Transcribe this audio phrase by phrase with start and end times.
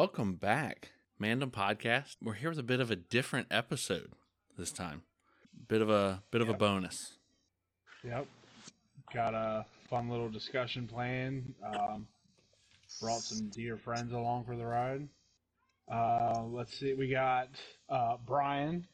[0.00, 2.16] welcome back, Mandom Podcast.
[2.22, 4.12] We're here with a bit of a different episode
[4.56, 5.02] this time.
[5.68, 7.18] Bit of a bit of a bonus.
[8.02, 8.26] Yep.
[9.12, 11.54] Got a fun little discussion plan.
[11.62, 12.06] Um,
[12.98, 15.06] brought some dear friends along for the ride.
[15.92, 16.94] Uh, let's see.
[16.94, 17.50] We got
[17.90, 18.86] uh, Brian,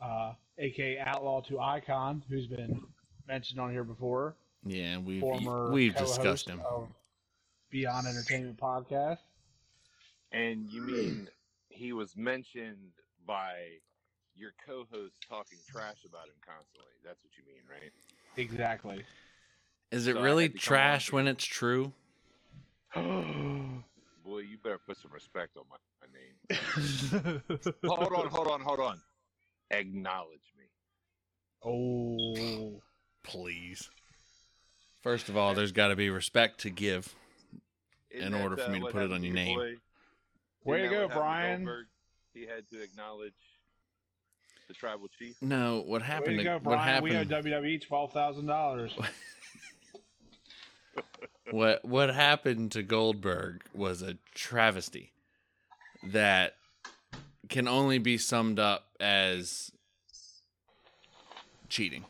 [0.00, 2.80] uh, aka Outlaw to Icon, who's been
[3.26, 4.36] mentioned on here before.
[4.64, 6.62] Yeah, we've Former we've discussed him.
[7.72, 9.18] Beyond Entertainment podcast.
[10.34, 11.28] And you mean
[11.68, 12.92] he was mentioned
[13.26, 13.52] by
[14.36, 16.92] your co-host talking trash about him constantly?
[17.04, 17.92] That's what you mean, right?
[18.36, 19.04] Exactly.
[19.90, 21.92] Is it So I really had to come trash on when it's true?
[22.94, 27.42] Boy, you better put some respect on my, my name.
[27.84, 29.00] hold on, hold on, hold on.
[29.70, 30.64] Acknowledge me.
[31.64, 32.82] oh.
[33.22, 33.88] Please.
[35.02, 37.14] First of all, there's got to be respect to give.
[38.10, 39.34] Isn't In that, order for uh, me to what put it happened on to your
[39.34, 39.58] name.
[39.58, 39.74] boy?
[40.64, 41.64] Way to go, Brian.
[41.64, 41.86] Goldberg?
[42.32, 43.32] He had to acknowledge
[44.68, 45.36] the tribal chief.
[45.40, 46.38] No, what Way happened?
[46.38, 47.02] to to- go, what Brian.
[47.04, 47.24] We owe?
[47.24, 48.92] WWE twelve thousand dollars.
[51.50, 55.12] what what happened to Goldberg was a travesty
[56.02, 56.54] that
[57.48, 59.70] can only be summed up as
[61.68, 62.04] cheating.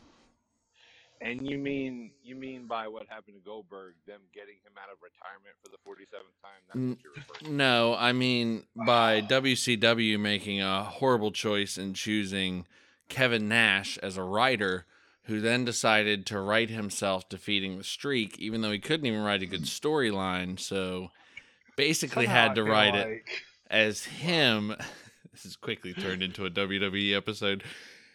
[1.21, 4.97] And you mean you mean by what happened to Goldberg, them getting him out of
[5.01, 6.61] retirement for the forty seventh time?
[6.67, 7.57] That's what you're referring to.
[7.57, 12.65] No, I mean by WCW making a horrible choice in choosing
[13.09, 14.85] Kevin Nash as a writer,
[15.23, 19.41] who then decided to write himself defeating the streak, even though he couldn't even write
[19.41, 20.59] a good storyline.
[20.59, 21.11] So
[21.75, 23.23] basically, had to write it
[23.69, 24.75] as him.
[25.31, 27.61] This has quickly turned into a WWE episode,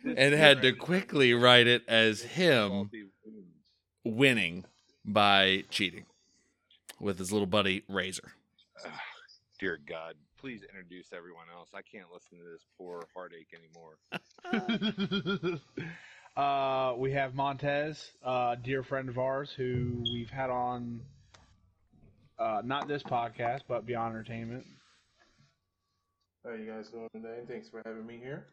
[0.05, 2.91] and had to quickly write it as him
[4.05, 4.65] winning
[5.05, 6.06] by cheating
[7.00, 8.33] with his little buddy Razor.
[8.84, 8.93] Ugh,
[9.59, 11.71] dear God, please introduce everyone else.
[11.75, 13.99] I can't listen to this poor heartache anymore.
[16.37, 21.00] uh, we have Montez, uh, dear friend of ours, who we've had on
[22.38, 24.65] uh, not this podcast, but Beyond Entertainment.
[26.44, 27.41] How are you guys doing today?
[27.47, 28.47] Thanks for having me here.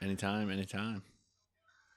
[0.00, 1.02] Anytime, anytime.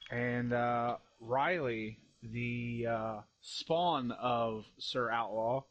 [0.09, 5.63] And uh, Riley, the uh, spawn of Sir Outlaw.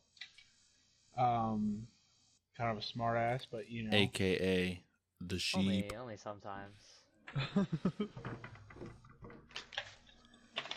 [1.18, 1.86] Um,
[2.56, 3.96] kind of a smartass, but you know.
[3.96, 4.82] AKA
[5.20, 5.58] the sheep.
[5.58, 6.76] Only, only sometimes.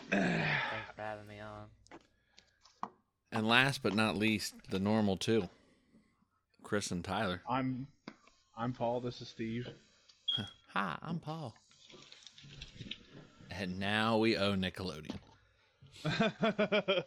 [0.10, 2.90] Thanks for having me on.
[3.32, 5.50] And last but not least, the normal two.
[6.62, 7.42] Chris and Tyler.
[7.50, 7.88] I'm,
[8.58, 9.02] I'm Paul.
[9.02, 9.68] This is Steve.
[10.74, 11.54] Hi, I'm Paul.
[13.52, 15.20] And now we owe Nickelodeon.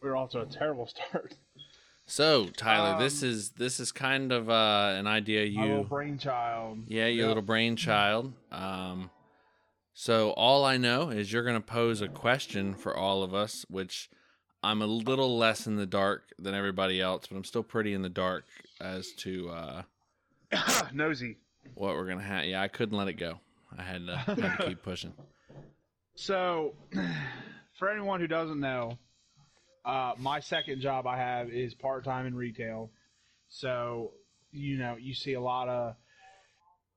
[0.00, 1.34] We're off to a terrible start.
[2.06, 6.78] So, Tyler, this Um, is this is kind of uh, an idea My little brainchild.
[6.88, 7.28] Yeah, your Yep.
[7.28, 8.32] little brainchild.
[8.50, 9.10] Um,
[9.94, 13.64] so all I know is you're going to pose a question for all of us,
[13.68, 14.10] which
[14.62, 18.02] I'm a little less in the dark than everybody else, but I'm still pretty in
[18.02, 18.44] the dark
[18.80, 19.82] as to uh,
[20.92, 21.38] Nosy.
[21.74, 22.44] What we're going to have.
[22.44, 23.38] Yeah, I couldn't let it go.
[23.76, 25.12] I had to, had to keep pushing.
[26.14, 26.74] So,
[27.78, 28.98] for anyone who doesn't know,
[29.84, 32.90] uh, my second job I have is part time in retail.
[33.48, 34.12] So,
[34.50, 35.96] you know, you see a lot of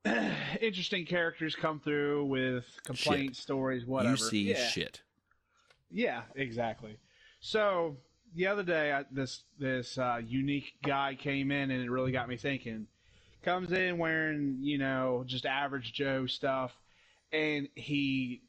[0.62, 4.12] interesting characters come through with complaint stories, whatever.
[4.12, 4.68] You see yeah.
[4.68, 5.02] shit.
[5.90, 6.98] Yeah, exactly.
[7.40, 7.98] So
[8.36, 12.28] the other day, I, this this uh, unique guy came in, and it really got
[12.28, 12.88] me thinking.
[13.46, 16.76] Comes in wearing, you know, just average Joe stuff,
[17.32, 18.42] and he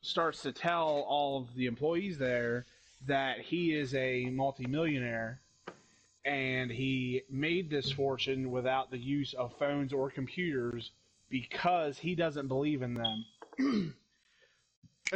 [0.00, 2.66] starts to tell all of the employees there
[3.06, 5.40] that he is a multimillionaire,
[6.24, 10.90] and he made this fortune without the use of phones or computers
[11.28, 13.24] because he doesn't believe in them.
[13.58, 13.94] and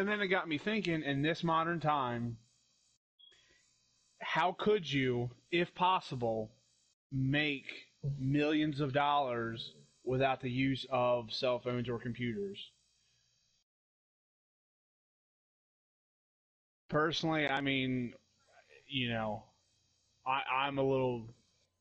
[0.08, 2.36] then it got me thinking in this modern time
[4.20, 6.52] how could you if possible
[7.10, 7.88] make
[8.18, 9.74] millions of dollars
[10.04, 12.70] without the use of cell phones or computers
[16.88, 18.12] personally i mean
[18.86, 19.42] you know
[20.26, 21.26] i i'm a little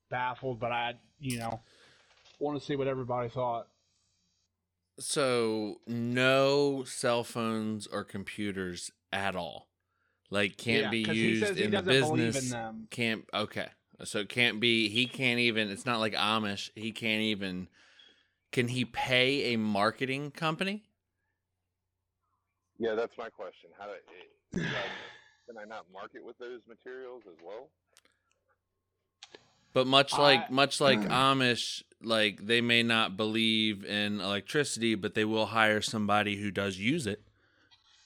[0.09, 1.59] baffled but i you know
[2.39, 3.67] want to see what everybody thought
[4.99, 9.67] So no cell phones or computers at all.
[10.29, 12.51] Like can't Yeah, be used in the in business.
[12.51, 12.87] them.
[12.91, 13.69] Can't okay.
[14.03, 16.69] So it can't be he can't even it's not like Amish.
[16.75, 17.67] He can't even
[18.51, 20.83] can he pay a marketing company?
[22.77, 23.69] Yeah, that's my question.
[23.77, 24.89] How do eh, is that-
[25.47, 27.69] can I not market with those materials as well?
[29.73, 31.11] But much like I- much like hmm.
[31.11, 36.77] Amish, like they may not believe in electricity, but they will hire somebody who does
[36.77, 37.21] use it.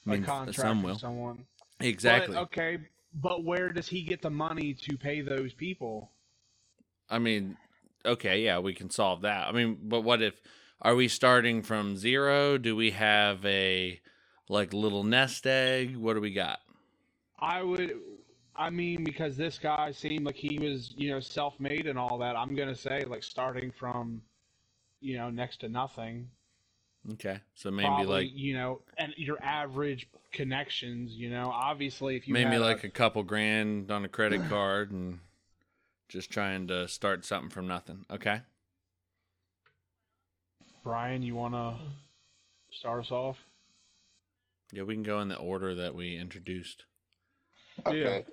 [0.06, 1.46] I a mean, contract some will someone.
[1.80, 2.36] exactly.
[2.36, 2.78] But, okay,
[3.22, 6.12] but where does he get the money to pay those people?
[7.10, 7.58] I mean,
[8.06, 9.48] okay, yeah, we can solve that.
[9.48, 10.40] I mean, but what if
[10.82, 12.58] are we starting from zero?
[12.58, 14.00] Do we have a
[14.50, 15.98] like little nest egg?
[15.98, 16.60] What do we got?
[17.40, 17.94] I would,
[18.56, 22.36] I mean, because this guy seemed like he was, you know, self-made and all that.
[22.36, 24.22] I'm gonna say like starting from,
[25.00, 26.30] you know, next to nothing.
[27.14, 31.14] Okay, so maybe Probably, like you know, and your average connections.
[31.14, 34.92] You know, obviously, if you maybe had like a couple grand on a credit card
[34.92, 35.20] and
[36.10, 38.06] just trying to start something from nothing.
[38.12, 38.42] Okay.
[40.84, 41.78] Brian, you wanna
[42.72, 43.38] start us off?
[44.72, 46.86] Yeah, we can go in the order that we introduced.
[47.86, 48.26] Okay.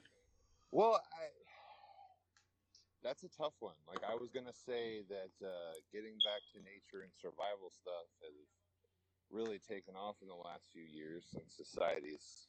[0.73, 1.31] Well, I,
[3.05, 3.75] that's a tough one.
[3.87, 8.35] Like I was gonna say that uh, getting back to nature and survival stuff has
[9.35, 12.49] really taken off in the last few years since society's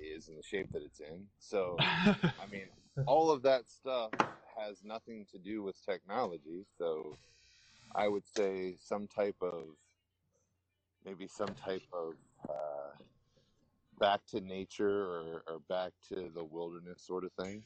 [0.00, 1.28] is in the shape that it's in.
[1.38, 1.86] So,
[2.38, 2.68] I mean,
[3.06, 4.12] all of that stuff
[4.58, 6.66] has nothing to do with technology.
[6.78, 7.18] So,
[7.94, 9.76] I would say some type of
[11.04, 12.14] maybe some type of
[12.48, 12.92] uh,
[14.00, 17.64] back to nature or, or back to the wilderness sort of thing.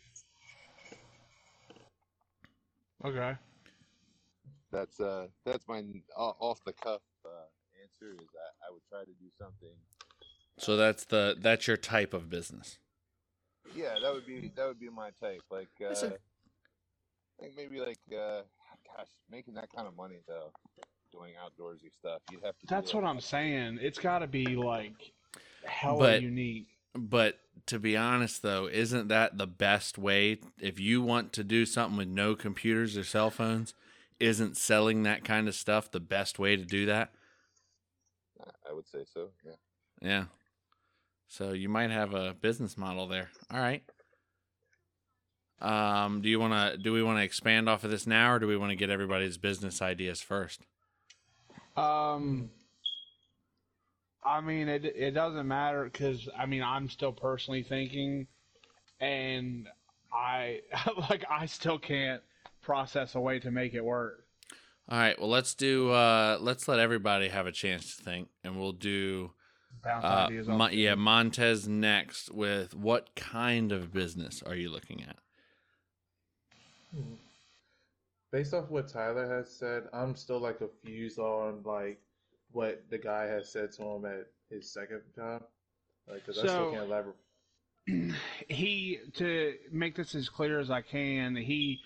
[3.04, 3.36] okay.
[4.72, 5.82] That's uh that's my
[6.16, 7.46] o- off the cuff uh,
[7.88, 9.74] answer is that I would try to do something.
[10.58, 12.78] So that's the that's your type of business.
[13.74, 15.42] Yeah, that would be that would be my type.
[15.50, 18.42] Like uh, a- I think maybe like uh,
[18.96, 20.50] gosh, making that kind of money though,
[21.12, 22.66] doing outdoorsy stuff, you'd have to.
[22.66, 23.78] do, That's what I'm saying.
[23.80, 25.12] It's got to be like
[25.64, 26.66] hella But- unique.
[26.94, 31.64] But to be honest though, isn't that the best way if you want to do
[31.66, 33.74] something with no computers or cell phones?
[34.18, 37.12] Isn't selling that kind of stuff the best way to do that?
[38.68, 39.28] I would say so.
[39.44, 39.52] Yeah.
[40.00, 40.24] Yeah.
[41.28, 43.30] So you might have a business model there.
[43.50, 43.82] All right.
[45.60, 48.38] Um, do you want to do we want to expand off of this now or
[48.38, 50.60] do we want to get everybody's business ideas first?
[51.76, 52.50] Um,
[54.24, 58.26] I mean, it it doesn't matter because I mean, I'm still personally thinking,
[59.00, 59.68] and
[60.12, 60.60] I
[61.10, 62.22] like I still can't
[62.62, 64.24] process a way to make it work.
[64.90, 68.58] All right, well let's do uh let's let everybody have a chance to think and
[68.58, 69.32] we'll do
[69.84, 75.16] uh ideas Mon- yeah, Montez next with what kind of business are you looking at?
[76.94, 77.14] Hmm.
[78.32, 82.00] Based off what Tyler has said, I'm still like confused on like
[82.52, 85.42] what the guy has said to him at his second job.
[86.10, 87.16] Like, 'cause I still can't elaborate.
[88.48, 91.80] he to make this as clear as I can, he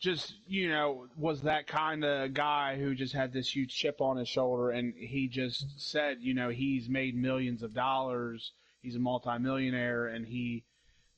[0.00, 4.16] just you know was that kind of guy who just had this huge chip on
[4.16, 8.52] his shoulder, and he just said you know he's made millions of dollars,
[8.82, 10.64] he's a multimillionaire, and he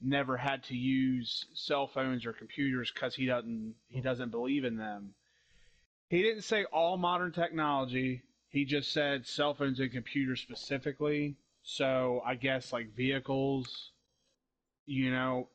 [0.01, 4.77] never had to use cell phones or computers because he doesn't he doesn't believe in
[4.77, 5.15] them.
[6.09, 8.23] He didn't say all modern technology.
[8.49, 11.37] He just said cell phones and computers specifically.
[11.63, 13.93] So I guess like vehicles,
[14.85, 15.49] you know,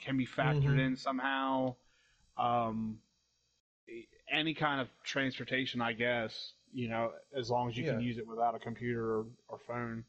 [0.00, 0.86] can be factored Mhm.
[0.86, 1.76] in somehow.
[2.36, 2.98] Um,
[4.30, 8.26] any kind of transportation, I guess, you know, as long as you can use it
[8.26, 10.04] without a computer or, or phone.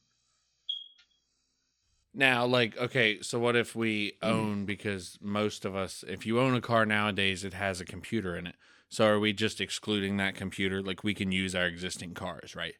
[2.13, 6.55] Now, like, okay, so what if we own because most of us, if you own
[6.55, 8.55] a car nowadays, it has a computer in it.
[8.88, 10.82] So are we just excluding that computer?
[10.82, 12.75] Like, we can use our existing cars, right?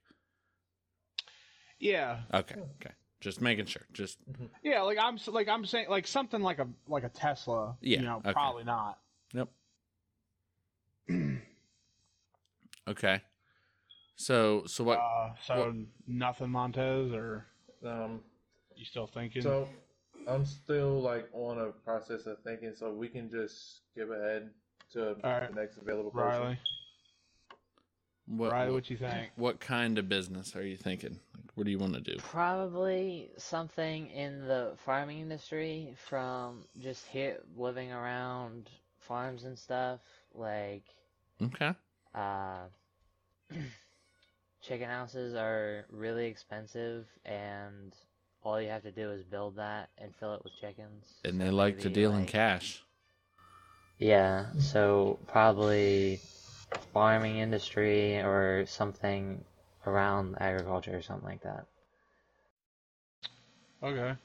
[1.80, 3.82] Yeah, Okay, okay, just making sure.
[3.92, 4.18] Just
[4.64, 4.82] yeah.
[4.82, 7.76] Like I'm like I'm saying like something like a like a Tesla.
[7.82, 8.32] Yeah, You know, okay.
[8.32, 9.00] probably not.
[9.36, 9.50] Yep.
[12.88, 13.22] okay.
[14.16, 15.00] So so what?
[15.00, 15.76] Uh, so
[16.08, 17.46] nothing Montez, or
[17.86, 18.22] Um,
[18.76, 19.42] you still thinking?
[19.42, 19.68] so
[20.28, 24.52] I'm still like on a process of thinking, so we can just skip ahead
[24.94, 25.54] to Alright.
[25.54, 26.42] the next available person.
[26.42, 26.60] Riley,
[28.28, 29.32] what Riley, what, what you think?
[29.36, 31.20] what kind of business are you thinking?
[31.36, 32.16] Like, what do you want to do?
[32.20, 38.70] Probably something in the farming industry from just here living around
[39.08, 40.00] farms and stuff,
[40.34, 40.84] like
[41.42, 41.74] Okay.
[42.14, 42.64] uh
[44.62, 47.94] chicken houses are really expensive and
[48.44, 51.06] all you have to do is build that and fill it with chickens.
[51.24, 52.84] And So they like to maybe, deal in cash.
[53.98, 56.20] Yeah, so probably
[56.94, 59.44] farming industry or something
[59.88, 61.66] around agriculture or something like that.
[63.84, 64.16] Okay.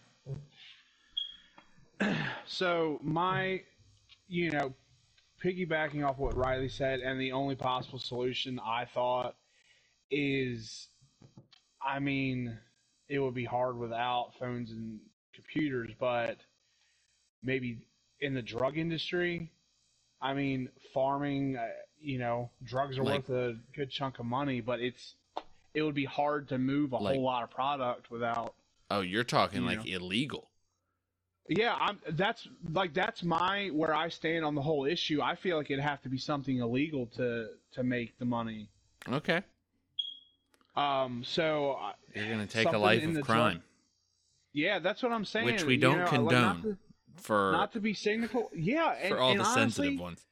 [2.47, 3.63] So my,
[4.31, 4.73] you know,
[5.45, 9.35] piggybacking off what Riley said, and the only possible solution I thought
[10.11, 10.89] is,
[11.85, 12.57] I mean,
[13.09, 15.01] it would be hard without phones and
[15.35, 16.39] computers, but
[17.43, 17.79] maybe
[18.21, 19.51] in the drug industry,
[20.23, 21.67] I mean, farming, uh,
[21.99, 25.17] you know, drugs are Like- worth a good chunk of money, but it's
[25.73, 28.55] it would be hard to move a Like- whole lot of product without
[28.91, 29.85] Oh, you're talking You like know.
[29.85, 30.50] illegal.
[31.51, 31.99] Yeah, I'm.
[32.11, 35.21] That's like that's my where I stand on the whole issue.
[35.21, 38.69] I feel like it'd have to be something illegal to to make the money.
[39.09, 39.43] Okay.
[40.77, 41.23] Um.
[41.25, 41.77] So
[42.15, 43.63] You're going to take a life of crime
[44.53, 45.47] yeah, that's what I'm saying.
[45.47, 46.31] Which we don't know, like, condone.
[46.31, 46.77] not, to,
[47.17, 48.51] for not to be cynical.
[48.55, 50.27] Yeah, and, for all and the honestly, sensitive ones.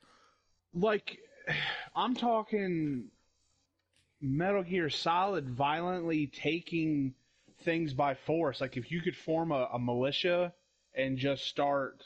[0.75, 1.19] like
[1.97, 3.05] I'm talking
[4.21, 7.15] Metal Gear Solid violently taking
[7.63, 8.61] things by force.
[8.61, 10.53] Like if you could form a, a militia
[10.95, 12.05] and just start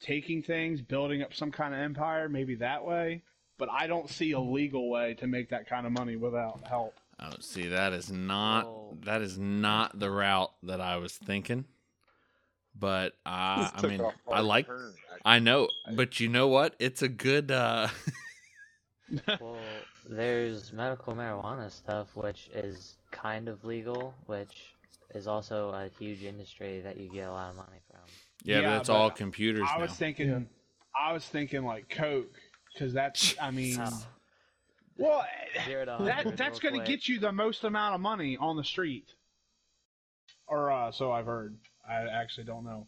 [0.00, 3.22] taking things, building up some kind of empire, maybe that way.
[3.58, 6.94] But I don't see a legal way to make that kind of money without help.
[7.22, 8.96] Oh, see, that is not Whoa.
[9.04, 11.66] that is not the route that I was thinking.
[12.74, 14.94] But I, This I mean, a I hard like, turn.
[15.24, 16.74] I know, but you know what?
[16.78, 17.50] It's a good.
[17.50, 17.88] uh
[19.40, 19.58] Well,
[20.08, 24.74] there's medical marijuana stuff, which is kind of legal, which
[25.14, 28.00] is also a huge industry that you get a lot of money from.
[28.44, 29.82] Yeah, Yeah, but it's but all computers I now.
[29.82, 30.38] was thinking, Yeah.
[30.98, 32.36] I was thinking like Coke,
[32.72, 33.34] because that's.
[33.40, 34.06] I mean, Oh,
[34.96, 35.24] well,
[36.00, 39.14] that that's going to get you the most amount of money on the street,
[40.46, 41.56] or uh, so I've heard.
[41.88, 42.86] I actually don't know.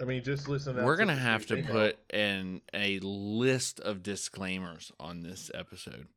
[0.00, 0.82] I mean, just listen.
[0.82, 6.08] We're gonna have to put in a list of disclaimers on this episode.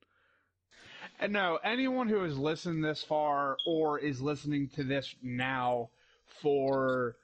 [1.19, 5.89] And no, anyone who has listened this far or is listening to this now
[6.41, 7.15] for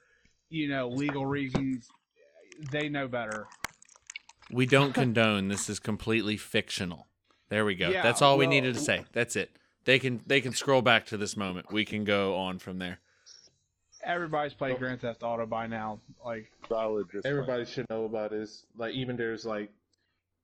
[0.48, 1.88] you know legal reasons,
[2.70, 3.46] they know better.
[4.50, 5.48] We don't condone.
[5.48, 7.06] This is completely fictional.
[7.48, 7.90] There we go.
[7.90, 9.04] Yeah, That's all we needed to say.
[9.12, 9.50] That's it.
[9.84, 11.72] They can they can scroll back to this moment.
[11.72, 12.98] We can go on from there.
[14.04, 16.00] Everybody's played Grand Theft Auto by now.
[16.24, 17.40] Like, Solid disclaimer.
[17.40, 18.66] Everybody should know about this.
[18.76, 19.70] Like, even there's like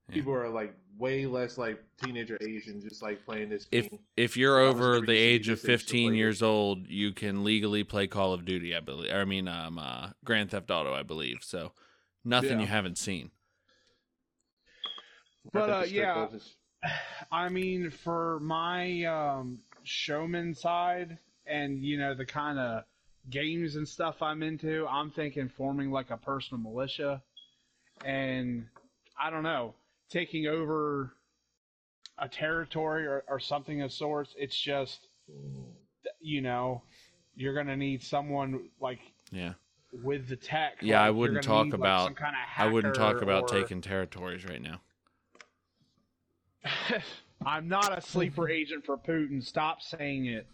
[0.09, 0.15] Yeah.
[0.15, 4.01] people are like way less like teenager age and just like playing this If game.
[4.17, 7.45] if you're over the age of this age to 15 play years old, you can
[7.45, 8.75] legally play Call of Duty.
[8.75, 9.13] I believe.
[9.13, 10.93] I mean, um, uh, Grand Theft Auto.
[10.95, 11.39] I believe.
[11.43, 11.73] So
[12.25, 12.61] nothing Yeah.
[12.61, 13.31] you haven't seen.
[15.53, 16.29] But, uh, yeah.
[16.29, 16.57] is-
[17.33, 22.85] I mean, for my um, showman side and you know the kind of
[23.31, 27.23] games and stuff I'm into, I'm thinking forming like a personal militia,
[28.05, 28.67] and
[29.21, 29.75] I don't know,
[30.11, 31.13] taking over
[32.19, 34.35] a territory or, or something of sorts.
[34.37, 35.09] It's just,
[36.21, 36.83] you know,
[37.37, 39.01] you're gonna need someone like
[39.31, 39.55] Yeah.
[40.03, 40.79] with the tech.
[40.81, 43.45] Yeah, I like, you're wouldn't talk need, like, about- kind of I wouldn't talk about
[43.45, 44.81] or- taking territories right now.
[47.47, 49.45] I'm not a sleeper agent for Putin.
[49.45, 50.47] Stop saying it.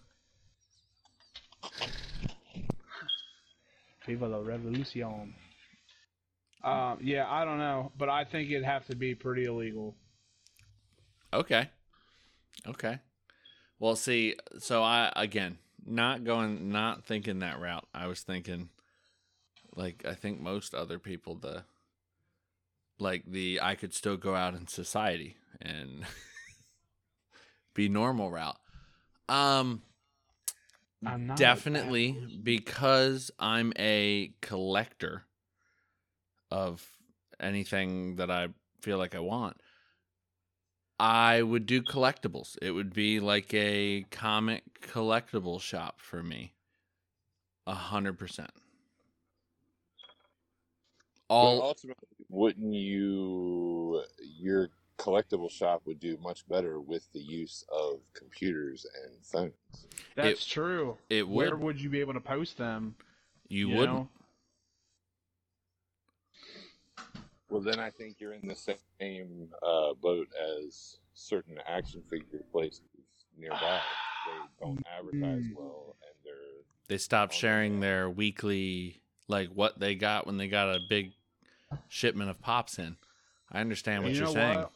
[4.06, 5.34] Viva la revolution.
[6.64, 9.94] Um, yeah, I don't know, but I think it'd have to be pretty illegal.
[11.32, 11.68] Okay.
[12.66, 12.98] Okay.
[13.78, 17.86] Well, see, so I again not going, not thinking that route.
[17.92, 18.70] I was thinking,
[19.76, 21.64] like I think most other people, the
[22.98, 26.06] like the I could still go out in society and
[27.74, 28.58] be normal route.
[29.28, 29.82] Um,
[31.04, 35.24] I'm not definitely because I'm a collector
[36.54, 36.86] of
[37.40, 38.48] anything that I
[38.80, 39.60] feel like I want.
[41.00, 42.56] I would do collectibles.
[42.62, 46.54] It would be like a comic collectible shop for me.
[47.66, 48.52] A hundred percent.
[51.28, 54.02] But All ultimately, wouldn't you?
[54.38, 59.86] Your collectible shop would do much better with the use of computers and phones.
[60.14, 60.98] That's true.
[61.10, 61.34] it would.
[61.34, 62.94] Where would you be able to post them?
[63.48, 63.98] you you wouldn't.
[63.98, 64.08] know?
[67.50, 68.54] Well, then I think you're in the
[69.00, 70.28] same uh, boat
[70.66, 72.80] as certain action figure places
[73.38, 73.80] nearby.
[74.26, 74.32] They
[74.66, 75.56] don't advertise Mm.
[75.56, 80.48] well, and they're They stopped Oh, sharing their weekly like what they got when they
[80.48, 81.12] got a big
[81.88, 82.96] shipment of pops in.
[83.52, 84.60] I understand what you you're saying.
[84.60, 84.72] what?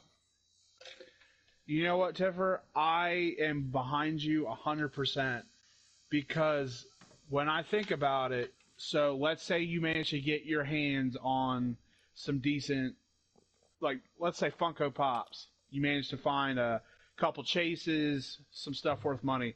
[1.66, 2.62] You know what, Tiffer?
[2.75, 5.44] I am behind you hundred percent
[6.08, 6.87] because
[7.28, 11.76] when I think about it, so let's say you manage to get your hands on
[12.18, 12.96] some decent,
[13.80, 15.46] like let's say Funko Pops.
[15.70, 16.82] You managed to find a
[17.16, 19.54] couple chases, some stuff worth money.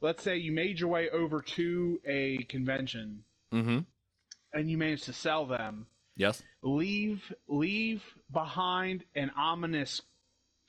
[0.00, 3.78] Let's say you made your way over to a convention Mm-hmm.
[4.52, 5.86] and you manage to sell them.
[6.16, 6.42] Yes.
[6.62, 8.02] leave leave
[8.32, 10.00] behind an ominous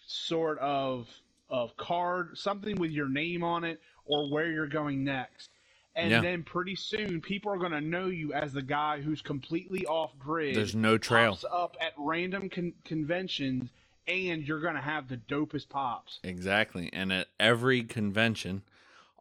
[0.07, 1.07] sort of
[1.49, 5.49] of card, something with your name on it or where you're going next.
[5.95, 6.21] And Yeah.
[6.21, 10.11] then pretty soon people are going to know you as the guy who's completely off
[10.19, 10.55] grid.
[10.55, 11.31] There's no trail.
[11.31, 13.69] pops up at random con- conventions
[14.07, 16.19] and you're going to have the dopest pops.
[16.23, 16.89] Exactly.
[16.93, 18.63] And at every convention,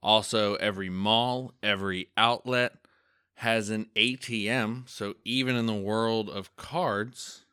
[0.03, 2.75] also every mall, every outlet
[3.37, 4.89] has an ATM.
[4.89, 7.45] So even in the world of cards,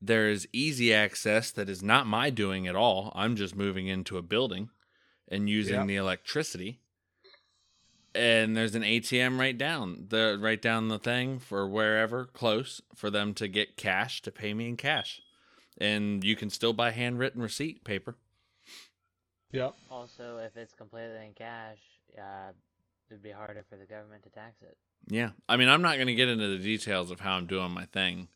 [0.00, 3.12] there is easy access that is not my doing at all.
[3.14, 4.70] I'm just moving into a building
[5.28, 5.86] and using Yep.
[5.86, 6.80] the electricity.
[8.14, 13.10] And there's an ATM right down the right down the thing for wherever close for
[13.10, 15.20] them to get cash to pay me in cash.
[15.78, 18.16] And you can still buy handwritten receipt paper.
[19.50, 19.74] Yep.
[19.90, 21.78] Also, if it's completely in cash,
[22.16, 22.52] uh,
[23.10, 24.76] it'd be harder for the government to tax it.
[25.08, 25.30] Yeah.
[25.48, 27.84] I mean, I'm not going to get into the details of how I'm doing my
[27.86, 28.28] thing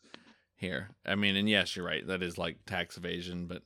[0.56, 0.90] here.
[1.06, 2.06] I mean, and yes, you're right.
[2.06, 3.62] That is like tax evasion, but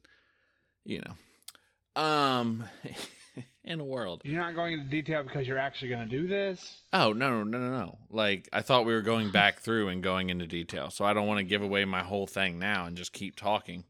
[0.84, 2.02] you know.
[2.02, 2.64] Um
[3.64, 4.22] in the world.
[4.24, 6.82] You're not going into detail because you're actually going to do this.
[6.92, 7.98] Oh, no, no, no, no, no.
[8.10, 10.90] Like I thought we were going back through and going into detail.
[10.90, 13.84] So I don't want to give away my whole thing now and just keep talking.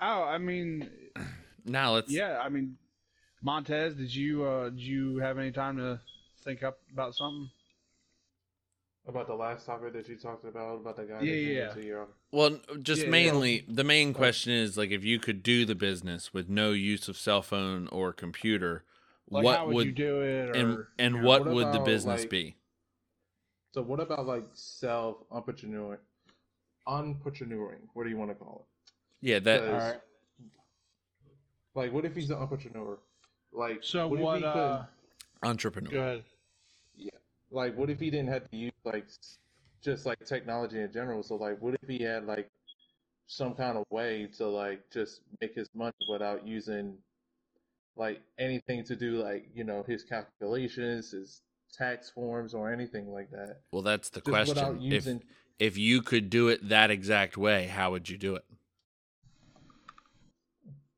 [0.00, 0.90] Oh, I mean,
[1.64, 2.76] Now let's yeah, I mean,
[3.42, 6.00] Montez, did you uh, did you have any time to
[6.44, 7.48] think up about something?
[9.06, 11.60] About the last topic that you talked about, about the guy Yeah, that you yeah,
[11.68, 13.10] went to your Well, just Yeah, yeah.
[13.10, 17.06] mainly the main question is like if you could do the business with no use
[17.06, 18.82] of cell phone or computer,
[19.28, 20.48] Like, what how would, would you do it?
[20.48, 22.56] Or, and and you know, what what would the business like- be?
[23.74, 25.98] So what about like self entrepreneur,
[26.88, 27.80] entrepreneuring?
[27.92, 28.92] What do you want to call it?
[29.20, 30.00] Yeah, that Because, Alright.
[31.74, 32.98] Like, what if he's an entrepreneur?
[33.52, 34.20] Like, So what?
[34.20, 34.34] what?
[34.36, 34.86] if he uh, couldn't-
[35.42, 35.90] entrepreneur.
[35.90, 36.24] go ahead.
[37.54, 39.06] Like, what if he didn't have to use like
[39.82, 41.22] just like technology in general?
[41.22, 42.50] So like, what if he had like
[43.26, 46.98] some kind of way to like just make his money without using
[47.96, 53.30] like anything to do like you know his calculations, his tax forms, or anything like
[53.30, 53.60] that?
[53.72, 55.22] Well, that's the Just without question.
[55.58, 58.44] If if you could do it that exact way, how would you do it?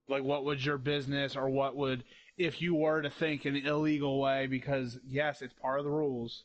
[0.08, 2.04] Like, what would your business, or what would,
[2.36, 4.46] if you were to think in an illegal way?
[4.46, 6.44] Because yes, it's part of the rules.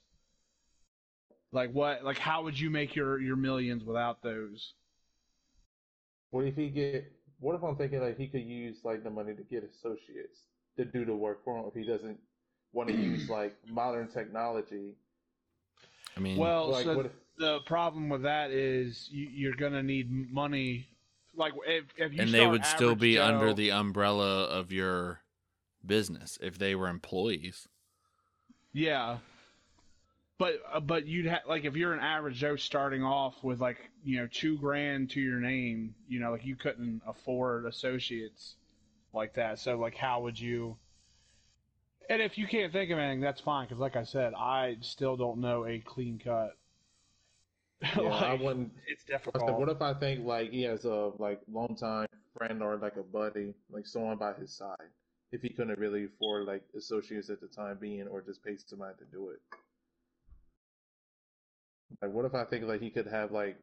[1.51, 2.04] Like what?
[2.04, 4.73] Like how would you make your your millions without those?
[6.32, 7.12] What if he get?
[7.39, 10.39] What if I'm thinking like he could use like the money to get associates
[10.77, 12.17] to do the work for him if he doesn't
[12.71, 14.93] want to use like modern technology?
[16.15, 19.82] I mean, Well, Like, so what if- the problem with that is you, you're gonna
[19.84, 20.88] need money.
[21.36, 25.21] Like if if you and they would still be Joe- under the umbrella of your
[25.86, 27.67] business if they were employees.
[28.74, 29.17] Yeah.
[30.38, 33.78] But uh, but you'd ha- like if you're an average Joe starting off with like
[34.04, 38.56] you know two grand to your name, you know like you couldn't afford associates
[39.13, 39.60] like that.
[39.60, 40.78] So like how would you?
[42.10, 45.15] And if you can't think of anything, that's fine because like I said, I still
[45.15, 46.58] don't know a clean cut.
[47.82, 48.72] Yeah, I wouldn't.
[48.88, 49.60] It's What's the- difficult.
[49.60, 53.54] What if I think like he has a like longtime friend or like a buddy,
[53.70, 54.89] like someone by his side,
[55.32, 58.96] if he couldn't really afford like associates at the time being, or just pay somebody
[59.00, 59.39] to do it.
[62.02, 63.58] Like, what if I think like he could have like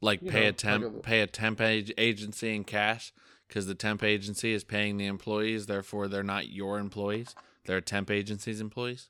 [0.00, 3.12] Like pay know, a like temp, a- pay a temp ag- agency in cash
[3.48, 5.66] because the temp agency is paying the employees.
[5.66, 9.08] Therefore, they're not your employees; they're a temp agency's employees.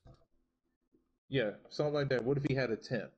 [1.29, 2.25] yeah something like that?
[2.25, 3.11] What if he had a temp?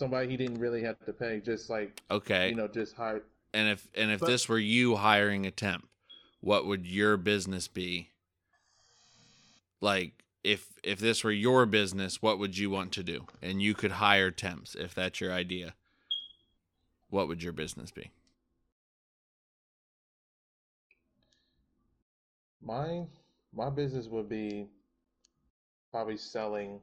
[0.00, 3.22] Somebody he didn't really have to pay, just like Okay, you know, just hire.
[3.52, 5.86] and if and if But- this were you hiring a temp,
[6.44, 8.10] what would your business be?
[9.80, 13.26] Like if if this were your business, what would you want to do?
[13.40, 15.74] And you could hire temps if that's your idea.
[17.08, 18.10] What would your business be?
[22.62, 23.06] My
[23.54, 24.66] my business would be
[25.90, 26.78] probably selling.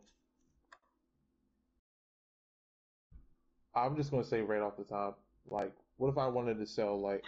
[3.76, 7.00] I'm just gonna say right off the top, like, what if I wanted to sell
[7.00, 7.24] like,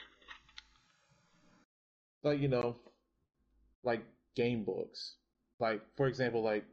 [2.24, 2.76] like you know,
[3.84, 4.04] like
[4.36, 5.16] game books,
[5.60, 6.66] like for example, like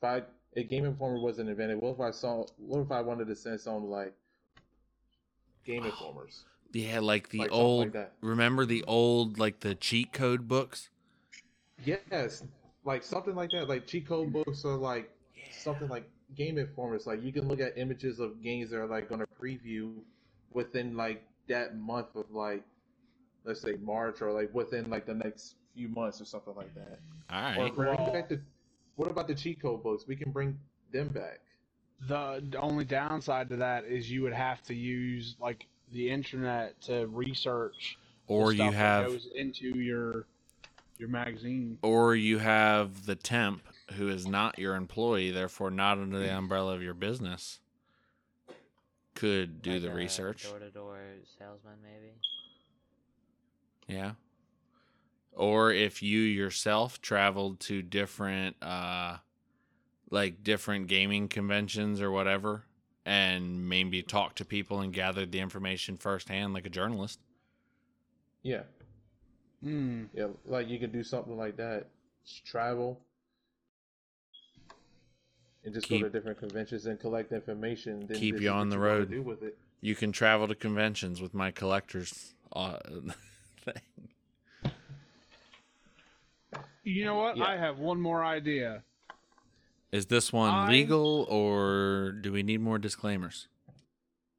[0.00, 0.22] if I
[0.56, 3.60] a Game Informer wasn't invented, what if I saw, what if I wanted to send
[3.60, 4.14] some like
[5.64, 5.88] Game oh.
[5.88, 7.94] Informers, Yeah, like the like old.
[7.94, 10.90] like remember the old like the cheat code books?
[11.84, 12.42] Yes,
[12.84, 15.10] like something like that, like cheat code books or like
[15.50, 17.06] something like Game Informers.
[17.06, 19.92] Like you can look at images of games that are like to preview
[20.52, 22.64] within like that month of like,
[23.48, 27.00] let's say March or like within like the next few months or something like that.
[27.30, 27.58] All right.
[27.58, 28.40] Or bring Well- back the.
[28.96, 30.06] What about the cheat code books?
[30.08, 30.58] We can bring
[30.92, 31.40] them back.
[32.08, 36.80] The, the only downside to that is you would have to use like the internet
[36.82, 40.26] to research the or you stuff that have goes into your
[40.98, 41.78] your magazine.
[41.82, 43.62] or you have the temp
[43.94, 46.38] who is not your employee, therefore not under the mm.
[46.38, 47.60] umbrella of your business,
[49.14, 50.48] could do Like the a research.
[50.48, 50.98] Door-to-door
[51.38, 52.14] salesman, maybe.
[53.88, 54.12] Yeah.
[55.32, 59.18] Or if you yourself traveled to different uh
[60.10, 62.64] like different gaming conventions or whatever
[63.04, 67.18] and maybe talked to people and gathered the information firsthand like a journalist.
[68.42, 68.62] Yeah,
[69.62, 70.04] Hmm.
[70.14, 71.86] yeah, like you could do something like that.
[72.24, 73.00] Just travel
[75.64, 78.06] and just go to different conventions and collect information.
[78.06, 79.10] Then keep you on the wanna road.
[79.10, 79.58] Do with it.
[79.80, 82.78] You can travel to conventions with my collector's uh,
[83.72, 84.72] thing.
[86.84, 87.36] You know what?
[87.36, 87.44] Yeah.
[87.44, 88.82] I have one more idea.
[89.92, 93.48] Is this one I- legal or do we need more disclaimers?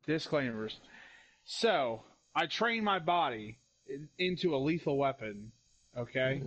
[0.06, 0.80] Disclaimers.
[1.44, 2.04] So
[2.36, 5.52] I train my body in- into a lethal weapon.
[5.98, 6.42] Okay.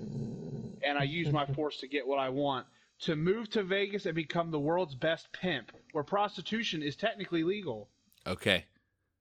[0.84, 2.66] and I use my force to get what I want.
[3.02, 7.88] To move to Vegas and become the world's best pimp, where prostitution is technically legal.
[8.26, 8.64] Okay.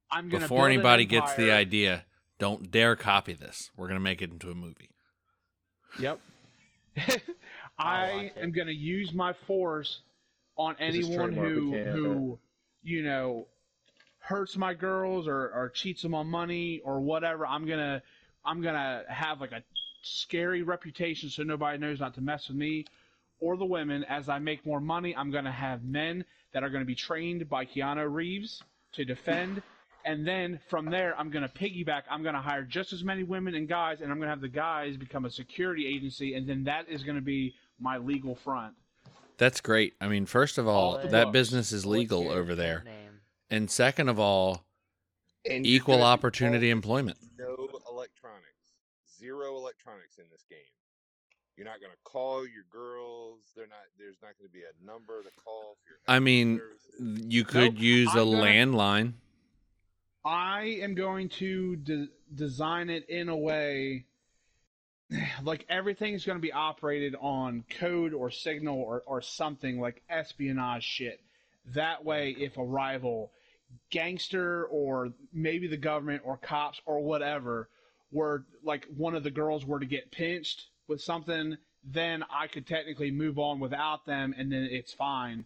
[0.09, 2.05] I'm gonna Before build an anybody gets the idea,
[2.41, 3.69] don't dare copy this.
[3.77, 4.89] We're going to make it into a movie.
[5.99, 6.19] Yep.
[6.97, 7.15] I'll
[7.77, 9.99] I am gonna use my force
[10.57, 12.39] on anyone who we can't have who
[12.83, 13.47] you know
[14.19, 17.45] hurts my girls or, or cheats them on money or whatever.
[17.45, 18.01] I'm gonna
[18.43, 19.63] I'm gonna have like a
[20.01, 22.85] scary reputation so nobody knows not to mess with me
[23.39, 24.03] or the women.
[24.05, 27.65] As I make more money, I'm gonna have men that are gonna be trained by
[27.65, 29.61] Keanu Reeves to defend.
[30.05, 32.03] And then from there, I'm going to piggyback.
[32.09, 34.41] I'm going to hire just as many women and guys, and I'm going to have
[34.41, 38.35] the guys become a security agency, and then that is going to be my legal
[38.35, 38.73] front.
[39.37, 39.93] That's great.
[40.01, 41.33] I mean, first of all, Off the that books.
[41.33, 42.83] business is legal over there.
[42.85, 42.93] Name?
[43.49, 44.63] And second of all,
[45.49, 47.17] And equal opportunity employment.
[47.37, 48.47] No electronics.
[49.19, 50.59] Zero electronics in this game.
[51.57, 53.39] You're not gonna call your girls.
[53.55, 53.77] They're not.
[53.99, 55.97] There's not gonna be a number to call for your.
[56.07, 57.25] I mean, services.
[57.33, 57.81] You could Nope.
[57.83, 59.13] use a I'm gonna- landline.
[60.23, 64.05] I am going to de- design it in a way
[65.43, 70.83] like everything's going to be operated on code or signal or, or something like espionage
[70.83, 71.19] shit.
[71.73, 73.31] That way, if a rival
[73.89, 77.69] gangster or maybe the government or cops or whatever
[78.11, 82.67] were like one of the girls were to get pinched with something, then I could
[82.67, 85.45] technically move on without them and then it's fine.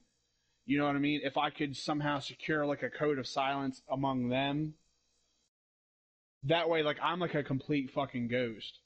[0.65, 1.21] You know what I mean?
[1.23, 4.73] If I could somehow secure like a code of silence among them,
[6.43, 8.80] that way, like I'm like a complete fucking ghost.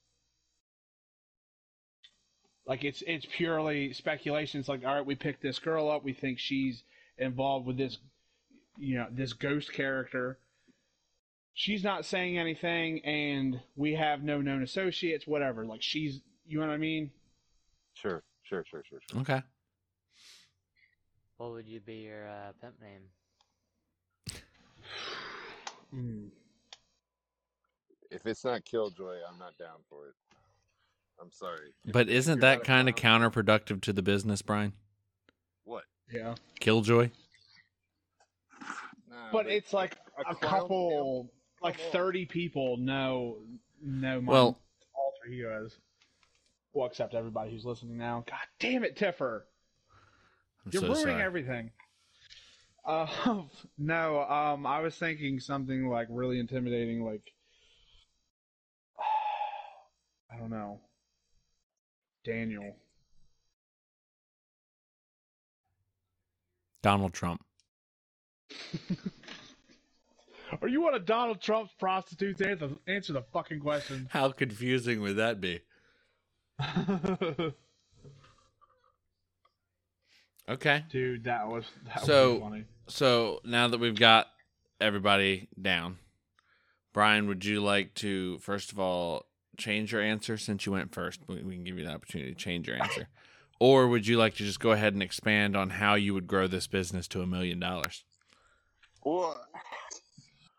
[2.66, 4.60] Like it's it's purely speculation.
[4.60, 6.04] It's like, all right, we picked this girl up.
[6.04, 6.84] We think she's
[7.18, 7.98] involved with this,
[8.78, 10.38] you know, this ghost character.
[11.54, 15.26] She's not saying anything, and we have no known associates.
[15.26, 15.66] Whatever.
[15.66, 17.12] Like she's, you know what I mean?
[17.94, 19.22] Sure, sure, sure, sure, sure.
[19.22, 19.42] Okay.
[21.40, 24.42] What would you be your uh, pimp name?
[25.90, 26.26] Hmm.
[28.12, 30.16] If it's not Killjoy, I'm not down for it.
[31.22, 31.74] I'm sorry.
[31.86, 34.74] But if isn't you're that kind of counterproductive to the business, Brian?
[35.64, 35.86] What?
[36.14, 36.36] Yeah.
[36.60, 37.10] Killjoy?
[39.10, 41.92] Nah, But it's like a a clown couple, like Come on.
[41.94, 43.38] thirty people know
[43.82, 44.60] know my Well-
[44.94, 45.80] alter egos.
[46.74, 48.26] Well, except everybody who's listening now.
[48.28, 49.48] God damn it, Tiffer!
[50.66, 51.24] I'm You're so ruining sorry.
[51.24, 51.72] everything.
[52.86, 53.08] Uh,
[53.78, 54.24] no.
[54.24, 57.22] Um, I was thinking something like really intimidating, like
[60.34, 60.80] I don't know,
[62.26, 62.76] Daniel.
[66.82, 67.44] Donald Trump.
[70.62, 72.42] Are you one of Donald Trump's prostitutes?
[72.42, 74.08] Answer, answer the fucking question.
[74.10, 75.60] How confusing would that be?
[80.50, 80.84] Okay.
[80.90, 82.66] Dude, that was that So- was funny.
[82.88, 84.28] So now that we've got
[84.82, 86.00] everybody down,
[86.92, 89.26] Brian, would you like to first of all
[89.58, 91.20] change your answer since you went first?
[91.28, 93.08] We, we can give you the opportunity to change your answer,
[93.60, 96.48] or would you like to just go ahead and expand on how you would grow
[96.48, 98.04] this business to a million dollars?
[99.06, 99.40] Well,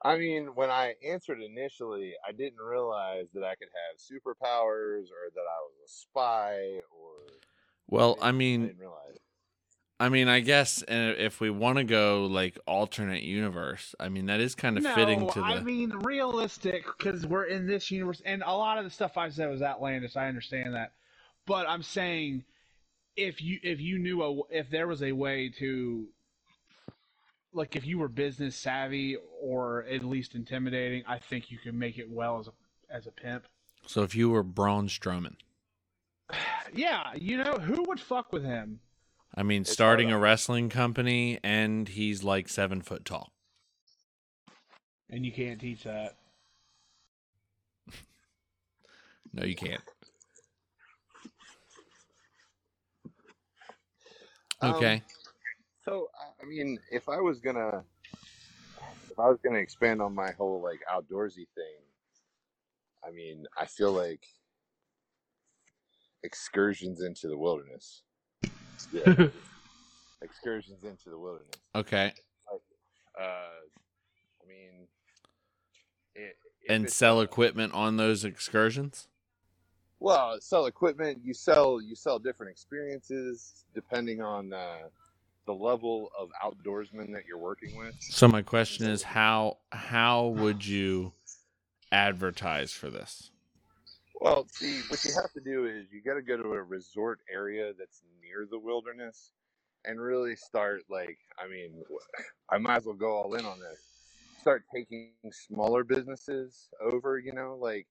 [0.03, 5.31] I mean, when I answered initially, I didn't realize that I could have superpowers or
[5.35, 7.11] that I was a spy or.
[7.89, 9.19] Well, I I mean, didn't realize.
[10.01, 14.27] I mean, I guess uh, if we want to go like alternate universe, I mean
[14.27, 15.45] that is kind of no, fitting to the.
[15.45, 19.29] I mean realistic because we're in this universe, and a lot of the stuff I
[19.29, 20.17] said was outlandish.
[20.17, 20.95] I understand that,
[21.47, 22.45] but I'm saying
[23.15, 26.07] if you if you knew a if there was a way to
[27.53, 31.99] like if you were business savvy or at least intimidating, I think you could make
[31.99, 32.53] it well as a
[32.91, 33.45] as a pimp.
[33.87, 35.35] So if you were Braun Strowman,
[36.75, 38.81] Yeah, you know who would fuck with him?
[39.35, 43.33] I mean, It's starting a wrestling company and he's like seven foot tall.
[45.09, 46.17] And you can't teach that.
[49.33, 49.81] No, you can't.
[54.61, 55.03] Um, Okay.
[55.85, 57.85] So I- I mean, if I was gonna,
[59.09, 61.79] if I was gonna expand on my whole like outdoorsy thing,
[63.07, 64.27] I mean, I feel like
[66.25, 68.03] excursions into the wilderness.
[68.93, 69.29] Yeah,
[70.23, 71.57] excursions into the wilderness.
[71.75, 72.13] Okay.
[73.19, 74.87] Uh, I mean,
[76.15, 76.37] it,
[76.69, 79.09] And sell equipment on those excursions?
[79.99, 81.21] Well, sell equipment.
[81.23, 84.89] You sell you sell different experiences depending on uh,
[85.47, 87.95] the level of outdoorsman that you're working with.
[88.01, 91.13] So my question is how how would you
[91.93, 93.31] advertise for this?
[94.21, 97.21] Well, see, what you have to do is you got to go to a resort
[97.33, 99.33] area that's near the wilderness
[99.87, 101.73] and really start like, I mean,
[102.51, 103.81] I might as well go all in on this.
[104.43, 107.87] Start taking smaller businesses over, you know, like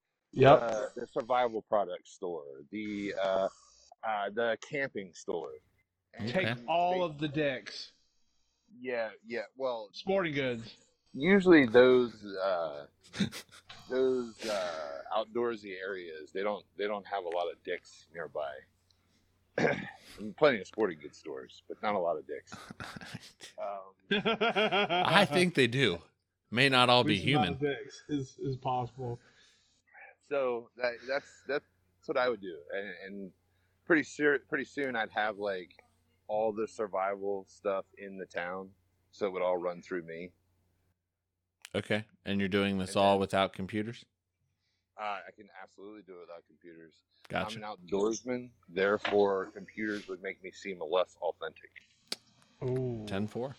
[0.46, 3.48] uh, the survival product store, the uh,
[4.08, 5.50] uh, the camping store.
[6.18, 6.62] And Take Okay.
[6.68, 7.92] all of the dicks.
[8.82, 9.44] yeah, yeah.
[9.58, 10.76] Well, Sporting goods.
[11.13, 12.86] Usually those uh,
[13.89, 18.52] those uh, outdoorsy areas they don't they don't have a lot of dicks nearby.
[20.38, 22.54] Plenty of sporting goods stores, but not a lot of dicks.
[23.58, 26.00] Um, I think they do.
[26.52, 27.56] May not all be human.
[27.56, 29.19] dicks is, is possible.
[30.30, 31.65] so that that's that's
[32.06, 33.32] what I would do, and, and
[33.86, 35.72] pretty sure pretty soon I'd have like
[36.28, 38.69] all the survival stuff in the town,
[39.12, 40.32] so it would all run through me.
[41.75, 42.05] Okay.
[42.25, 44.05] And you're doing this And all then- without computers?
[44.97, 46.93] Uh, I can absolutely do it without computers.
[47.29, 47.58] Gotcha.
[47.58, 51.69] I'm an outdoorsman, therefore computers would make me seem less authentic.
[52.63, 53.05] Ooh.
[53.08, 53.55] 10 4.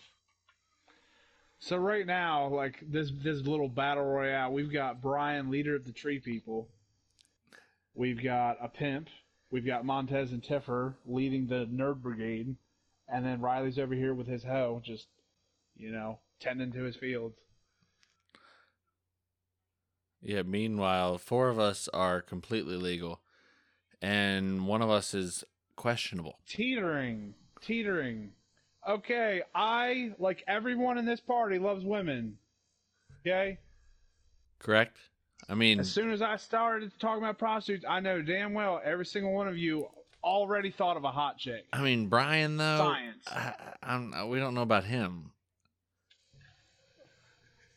[1.60, 5.92] So right now, like this this little battle royale, we've got Brian, leader of the
[5.92, 6.68] Tree People.
[7.94, 9.08] We've got a pimp.
[9.50, 12.54] We've got Montez and Tiffer leading the Nerd Brigade,
[13.08, 15.06] and then Riley's over here with his hoe, just
[15.76, 17.36] you know, tending to his fields.
[20.22, 23.20] Yeah, meanwhile, four of us are completely legal,
[24.02, 25.44] and one of us is
[25.76, 26.38] questionable.
[26.46, 28.32] Teetering, teetering.
[28.88, 32.36] Okay, I like everyone in this party loves women.
[33.20, 33.58] Okay.
[34.58, 34.96] Correct?
[35.48, 39.06] I mean, As soon as I started talking about prostitutes, I know damn well every
[39.06, 39.88] single one of you
[40.22, 41.66] already thought of a hot chick.
[41.72, 42.78] I mean, Brian though.
[42.78, 43.24] Science.
[43.26, 45.32] I, I'm, we don't know about him.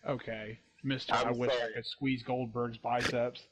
[0.07, 1.13] Okay, Mister.
[1.13, 1.71] I I'm wish sorry.
[1.71, 3.43] I could squeeze Goldberg's biceps.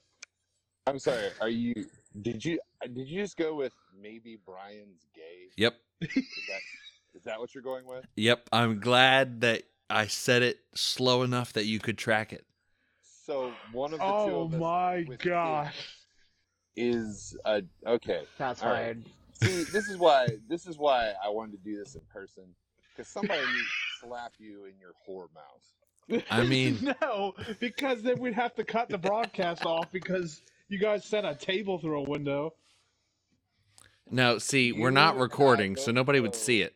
[0.87, 1.27] I'm sorry.
[1.39, 1.73] Are you?
[2.21, 2.59] Did you?
[2.81, 5.49] Did you just go with maybe Brian's gay?
[5.57, 6.59] Yep, Is that,
[7.15, 8.05] is that what you're going with?
[8.15, 8.47] yep.
[8.51, 12.45] I'm glad that I said it slow enough that you could track it.
[13.25, 15.97] So one of the two Oh of us my gosh!
[16.75, 18.23] is a okay.
[18.37, 18.77] That's All right.
[18.77, 19.03] fired.
[19.33, 22.43] See, this is why this is why I wanted to do this in person
[22.91, 23.67] because somebody needs
[24.01, 25.63] to slap you in your whore mouth.
[26.29, 31.05] I mean- no, because then we'd have to cut the broadcast off because you guys
[31.05, 32.53] sent a table through a window.
[34.09, 36.73] No, see, we're not recording, so both nobody would see it.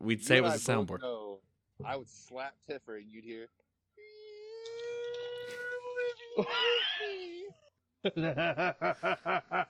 [0.00, 1.02] We'd You say it was I a soundboard.
[1.02, 1.38] know
[1.84, 3.48] I would slap Tiffer and you'd hear.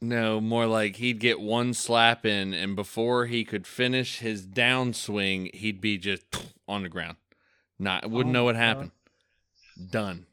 [0.00, 5.52] No, more like he'd get one slap in, and before he could finish his downswing,
[5.54, 6.24] he'd be just
[6.68, 7.16] on the ground.
[7.78, 8.66] Not oh, wouldn't Oh know what my God.
[8.66, 8.90] happened.
[9.90, 10.26] Done.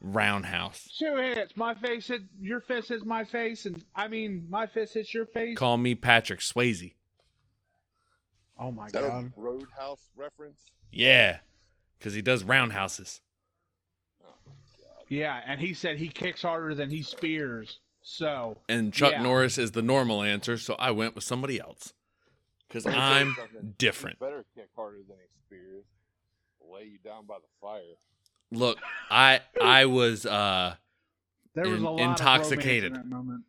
[0.00, 0.92] Roundhouse.
[0.98, 1.56] Two hits.
[1.56, 5.26] My face hit your fist hits my face, and I mean my fist hits your
[5.26, 5.56] face.
[5.56, 6.94] Call me Patrick Swayze.
[8.58, 9.32] Oh my Is that a god!
[9.36, 10.60] Roadhouse reference?
[10.90, 11.38] Yeah,
[11.98, 13.20] because he does roundhouses.
[15.08, 17.80] Yeah, and he said he kicks harder than he spears.
[18.02, 19.22] So And Chuck Yeah.
[19.22, 21.92] Norris is the normal answer, so I went with somebody else.
[22.68, 24.18] Because Let me tell you I'm different.
[24.20, 25.84] You better kick harder than he spears.
[26.72, 27.80] Lay you down by the fire.
[28.50, 28.78] Look,
[29.10, 30.76] I I was uh
[31.54, 32.92] there was In- a lot intoxicated.
[32.92, 33.44] Of in that moment.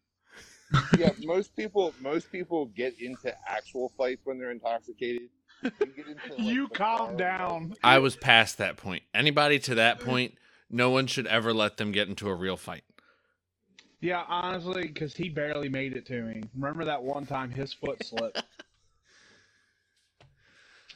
[0.97, 5.29] yeah, most people most people get into actual fights when they're intoxicated.
[5.63, 7.73] You, into, like, You calm bar- down.
[7.83, 9.03] I was past that point.
[9.13, 10.33] Anybody to that point,
[10.69, 12.83] no one should ever let them get into a real fight.
[14.01, 16.43] Yeah, honestly, because he barely made it to me.
[16.55, 18.43] Remember that one time his foot slipped.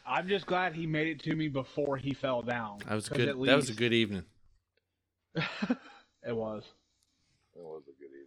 [0.07, 2.79] I'm just glad he made it to me before he fell down.
[2.87, 3.29] That was 'cause good.
[3.29, 4.23] at That was a good evening.
[5.35, 6.63] it was.
[7.55, 8.23] It was a good evening.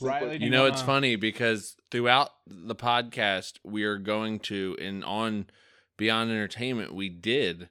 [0.00, 4.76] Riley, do You know, it's wanna- funny because throughout the podcast, we are going to,
[4.80, 5.48] and on
[5.98, 7.68] Beyond Entertainment, we did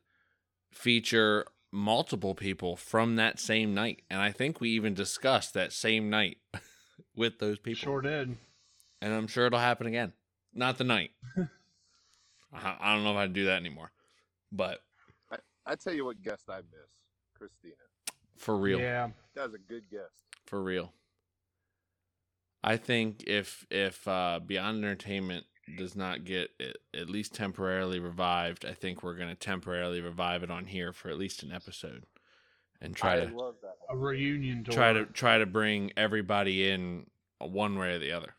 [0.72, 4.04] feature multiple people from that same night.
[4.10, 6.38] And I think we even discussed that same night
[7.16, 7.80] with those people.
[7.82, 8.38] Sure did.
[9.02, 10.14] And I'm sure it'll happen again.
[10.54, 11.12] Not the night.
[12.54, 13.92] I I don't know if I'd do that anymore.
[14.52, 14.80] But
[15.32, 16.90] I, I tell you what guest I miss,
[17.36, 17.74] Christina.
[18.38, 18.80] for real.
[18.80, 19.10] Yeah.
[19.36, 20.24] That was a good guest.
[20.46, 20.94] for real.
[22.64, 25.46] I think if if uh, Beyond Entertainment
[25.78, 30.44] does not get it, at least temporarily revived, I think we're going to temporarily revive
[30.44, 32.06] it on here for at least an episode,
[32.82, 33.76] and try I to love that.
[33.90, 34.74] A reunion tour.
[34.74, 37.06] try to try to bring everybody in
[37.40, 38.34] one way or the other.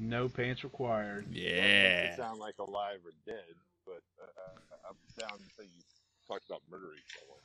[0.00, 1.24] No pants required.
[1.26, 3.42] Doesn't Yeah, sound like alive or dead,
[3.84, 5.80] but uh, I'm down until you
[6.28, 7.40] talked about murdering someone.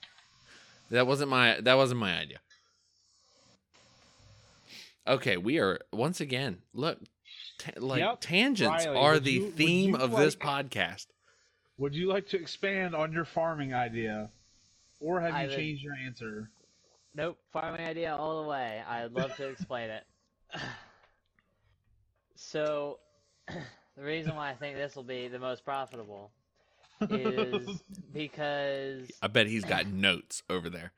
[0.92, 2.38] that wasn't my that wasn't my idea.
[5.08, 7.00] Okay, we are once again look.
[7.58, 8.22] Ta- like Yep.
[8.22, 11.08] tangents Riley, are would the you- would theme you of this podcast.
[11.78, 14.30] Would you like to expand on your farming idea,
[15.00, 16.50] or have I you would- changed your answer?
[17.16, 18.82] Nope, farming idea all the way.
[18.88, 20.04] I'd love to explain it.
[22.54, 23.00] So,
[23.48, 26.30] the reason why I think this will be the most profitable
[27.10, 27.82] is
[28.14, 30.92] because I bet he's got notes over there.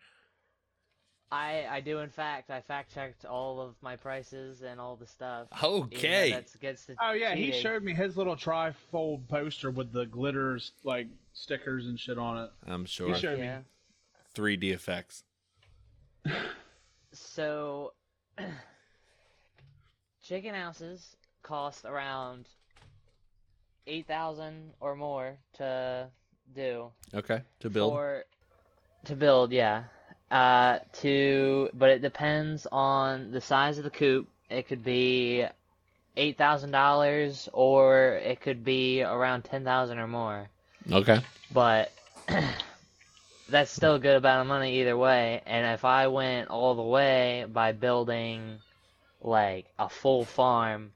[1.31, 5.07] I I do in fact I fact checked all of my prices and all the
[5.07, 5.47] stuff.
[5.63, 6.31] Okay.
[6.31, 10.73] That's against the Oh yeah, he showed me his little trifold poster with the glitters,
[10.83, 12.49] like stickers and shit on it.
[12.67, 13.13] I'm sure.
[13.13, 13.59] He showed Yeah.
[13.59, 14.57] me.
[14.57, 15.23] 3D effects.
[17.13, 17.93] So,
[20.21, 21.15] chicken houses
[21.45, 22.45] cost around
[23.87, 26.07] eight thousand or more to
[26.55, 26.91] do.
[27.13, 27.41] Okay.
[27.61, 27.93] To build.
[27.93, 28.23] For,
[29.05, 29.83] to build, yeah.
[30.31, 34.27] Uh, to but it depends on the size of the coop.
[34.49, 35.45] It could be
[36.17, 40.49] eight thousand dollars, or it could be around ten thousand or more.
[40.91, 41.19] Okay.
[41.53, 41.91] But
[43.49, 45.41] that's still a good amount of money either way.
[45.45, 48.57] And if I went all the way by building
[49.21, 50.91] like a full farm,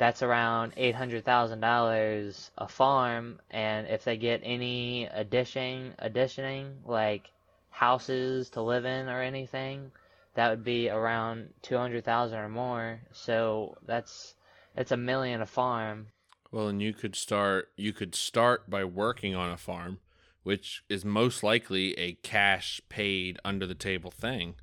[0.00, 3.38] that's around eight hundred thousand dollars a farm.
[3.50, 7.30] And if they get any addition, additioning like
[7.70, 9.92] houses to live in or anything,
[10.34, 13.00] that would be around two hundred thousand or more.
[13.12, 14.34] So that's
[14.74, 16.08] that's a million a farm.
[16.50, 17.68] Well, and you could start.
[17.76, 19.98] You could start by working on a farm,
[20.44, 24.54] which is most likely a cash paid under the table thing,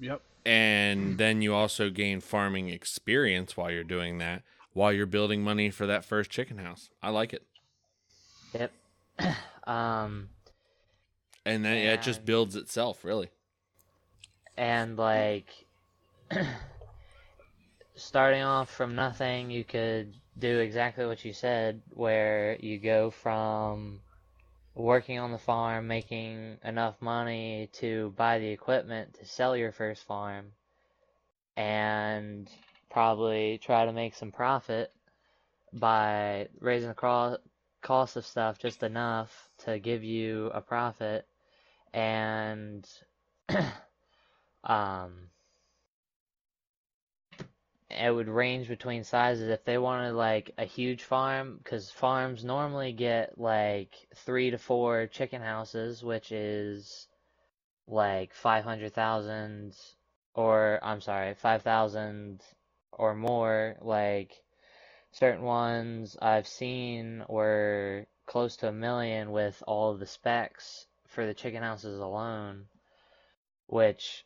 [0.00, 0.22] Yep.
[0.46, 4.42] and then you also gain farming experience while you're doing that,
[4.74, 6.90] while you're building money for that first chicken house.
[7.02, 7.46] I like it,
[8.52, 8.72] Yep.
[9.66, 10.28] um.
[11.46, 13.02] and then it just builds itself.
[13.04, 13.30] Really.
[14.56, 15.46] and like
[17.94, 24.00] starting off from nothing you could do exactly what you said where you go from
[24.74, 30.02] working on the farm making enough money to buy the equipment to sell your first
[30.04, 30.46] farm
[31.56, 32.50] and
[32.94, 34.92] probably try to make some profit
[35.72, 37.38] by raising the
[37.82, 41.26] cost of stuff just enough to give you a profit
[41.92, 42.88] and
[44.64, 45.12] um
[47.90, 49.48] it would range between sizes.
[49.48, 55.08] If they wanted like a huge farm because farms normally get like three to four
[55.08, 57.08] chicken houses which is
[57.88, 59.74] like 500,000
[60.36, 62.40] or I'm sorry 5,000
[62.98, 64.32] or more like
[65.12, 71.26] certain ones I've seen were close to a million with all of the specs for
[71.26, 72.64] the chicken houses alone
[73.66, 74.24] which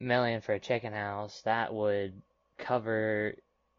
[0.00, 2.22] million for a chicken house that would
[2.58, 3.34] cover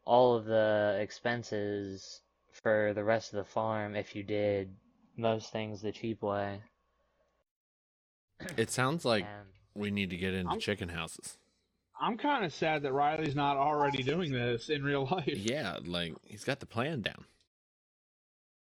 [0.06, 4.76] all of the expenses for the rest of the farm if you did
[5.18, 6.62] most things the cheap way
[8.56, 11.39] It sounds like and we need to get into I'm- chicken houses.
[12.00, 15.28] I'm kind of sad that Riley's not already doing this in real life.
[15.28, 17.26] Yeah, like he's got the plan down.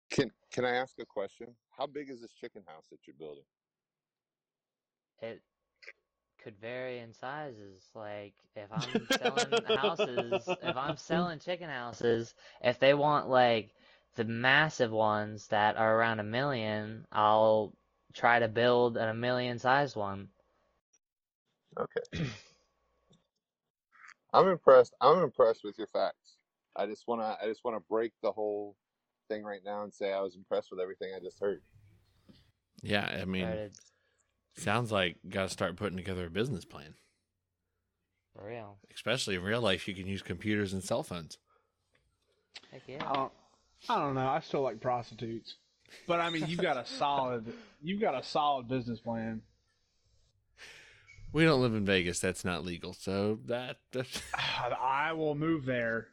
[0.09, 1.47] Can Can I ask a question?
[1.77, 3.43] How big is this chicken house that you're building?
[5.21, 5.41] it
[6.43, 7.83] could vary in sizes.
[7.93, 13.71] Like if I'm selling houses, if I'm selling chicken houses, if they want like
[14.15, 17.73] the massive ones that are around a million, I'll
[18.13, 20.29] try to build a million sized one.
[21.77, 22.29] Okay.
[24.33, 24.93] I'm impressed.
[25.01, 26.37] I'm impressed with your facts.
[26.75, 28.75] I just wanna I just wanna break the whole
[29.27, 31.61] thing right now and say I was impressed with everything I just heard.
[32.81, 33.71] Yeah, I mean, Started
[34.55, 36.95] sounds like got to start putting together a business plan.
[38.35, 38.77] for real.
[38.93, 41.37] Especially in real life, you can use computers and cell phones.
[42.71, 43.09] Heck yeah.
[43.09, 43.31] I don't,
[43.89, 44.27] I don't know.
[44.27, 45.55] I still like prostitutes,
[46.07, 47.51] but I mean, you've got a solid,
[47.81, 49.41] you've got a solid business plan.
[51.31, 52.19] We don't live in Vegas.
[52.19, 52.93] That's not legal.
[52.93, 54.21] So that, that's
[54.81, 56.07] I will move there.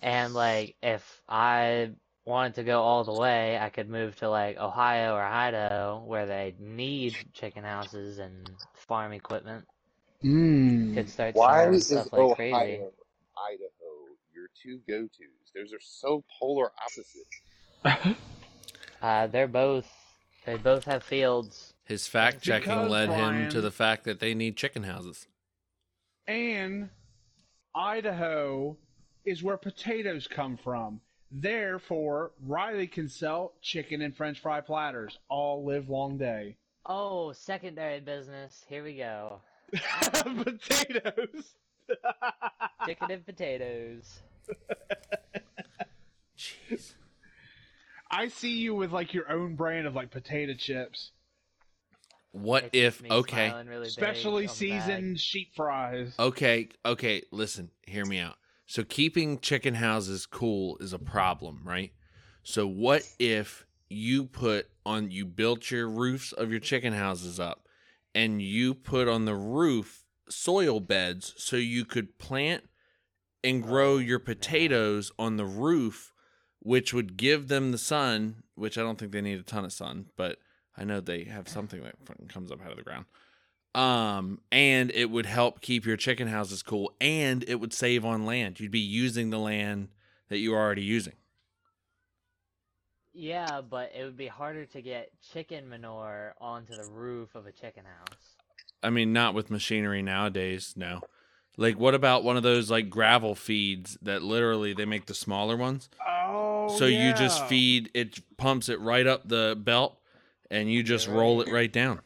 [0.00, 1.90] And like, if I
[2.24, 6.26] wanted to go all the way, I could move to like Ohio or Idaho, where
[6.26, 9.66] they need chicken houses and farm equipment.
[10.24, 10.94] Mm.
[10.94, 12.54] Could start Why is stuff Ohio, crazy.
[12.54, 13.86] Idaho
[14.36, 15.52] your two go tos?
[15.54, 18.16] Those are so polar opposite.
[19.02, 19.86] Uh, they're both,
[20.46, 21.65] they both have fields.
[21.86, 25.26] His fact checking Because, led him to the fact that they need chicken houses.
[26.26, 26.90] And
[27.74, 28.76] Idaho
[29.24, 31.00] is where potatoes come from.
[31.30, 36.56] Therefore, Riley can sell chicken and French fry platters all live long day.
[36.84, 38.64] Oh, secondary business.
[38.68, 39.40] Here we go.
[40.12, 41.54] potatoes.
[42.86, 44.20] Chicken and potatoes.
[46.38, 46.94] Jeez.
[48.10, 51.10] I see you with like your own brand of like potato chips,
[52.36, 53.10] What It's if?
[53.10, 54.82] Okay, smiling really specially on the bag.
[54.82, 56.14] seasoned sheep fries.
[56.18, 57.22] okay, okay.
[57.32, 58.36] Listen, hear me out.
[58.66, 61.92] So keeping chicken houses cool is a problem, right?
[62.42, 67.66] So what if you put on you built your roofs of your chicken houses up
[68.14, 72.64] and you put on the roof soil beds so you could plant
[73.44, 76.12] and grow your potatoes on the roof
[76.60, 79.72] which would give them the sun, which I don't think they need a ton of
[79.72, 80.38] sun, but
[80.76, 81.94] I know they have something that
[82.28, 83.06] comes up out of the ground.
[83.74, 88.24] Um, and it would help keep your chicken houses cool, and it would save on
[88.24, 88.58] land.
[88.58, 89.88] You'd be using the land
[90.28, 91.12] that you are already using.
[93.12, 97.52] Yeah, but it would be harder to get chicken manure onto the roof of a
[97.52, 98.36] chicken house.
[98.82, 100.74] I mean, not with machinery nowadays.
[100.76, 101.00] No.
[101.56, 105.56] Like, what about one of those like gravel feeds that literally they make the smaller
[105.56, 105.88] ones?
[106.06, 109.98] Oh, so you just feed it, pumps it right up the belt,
[110.50, 112.00] and you just roll it right down.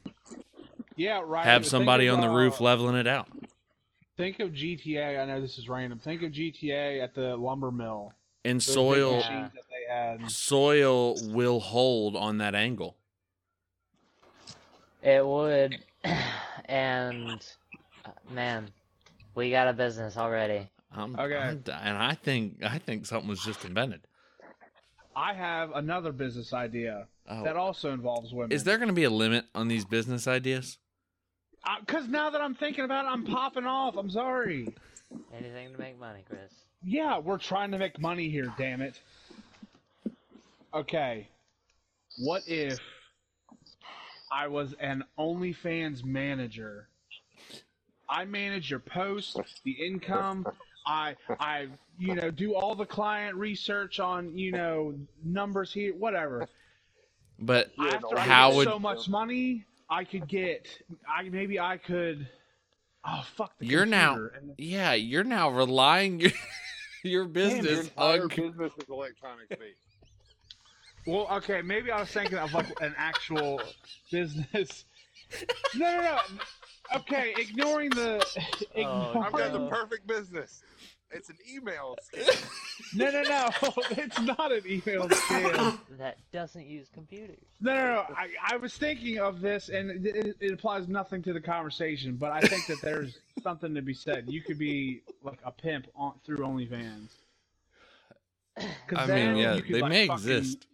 [0.96, 1.44] Yeah, right.
[1.44, 3.28] Have somebody of, on the uh, roof leveling it out.
[4.16, 5.20] Think of GTA.
[5.20, 5.98] I know this is random.
[5.98, 8.12] Think of GTA at the lumber mill.
[8.44, 10.30] And Those soil, that they had.
[10.30, 12.96] soil will hold on that angle.
[15.02, 15.78] It would,
[16.66, 17.46] and
[18.04, 18.70] uh, man,
[19.34, 20.68] we got a business already.
[20.92, 21.36] I'm, Okay.
[21.36, 24.06] I'm and I think I think something was just invented.
[25.20, 27.44] I have another business idea Oh.
[27.44, 28.50] that also involves women.
[28.52, 30.78] Is there going to be a limit on these business ideas?
[31.62, 33.96] Uh, because now that I'm thinking about it, I'm popping off.
[33.96, 34.66] I'm sorry.
[35.36, 36.52] Anything to make money, Chris.
[36.82, 38.98] Yeah, we're trying to make money here, damn it.
[40.72, 41.28] Okay.
[42.18, 42.80] What if
[44.32, 46.88] I was an OnlyFans manager?
[48.08, 50.46] I manage your posts, the income.
[50.86, 51.68] I I
[52.00, 56.46] you know do all the client research on you know numbers here, whatever.
[57.38, 60.66] But After no, I how would- so much money, I could get.
[61.08, 62.26] I maybe I could.
[63.04, 64.34] Oh fuck the You're now- computer.
[64.36, 66.30] And- yeah, you're now relying your
[67.02, 68.28] your Your business entire on.
[68.28, 69.78] business is electronics based.
[71.06, 73.60] Well, okay, maybe I was thinking of like an actual
[74.10, 74.84] business.
[75.76, 76.18] No, no, no.
[76.96, 78.22] Okay, ignoring the.
[78.76, 80.62] Oh, I've got the perfect business.
[81.12, 82.56] It's an email scam.
[82.92, 83.48] No, no, no.
[83.92, 85.78] It's not an email scam.
[85.98, 87.36] That doesn't use computers.
[87.60, 88.06] No, no, no.
[88.16, 92.32] I, I was thinking of this, and it, it applies nothing to the conversation, but
[92.32, 94.24] I think that there's something to be said.
[94.28, 97.10] You could be like a pimp on, through OnlyFans.
[98.88, 100.66] 'Cause I mean, yeah, could, they like, may fucking- exist.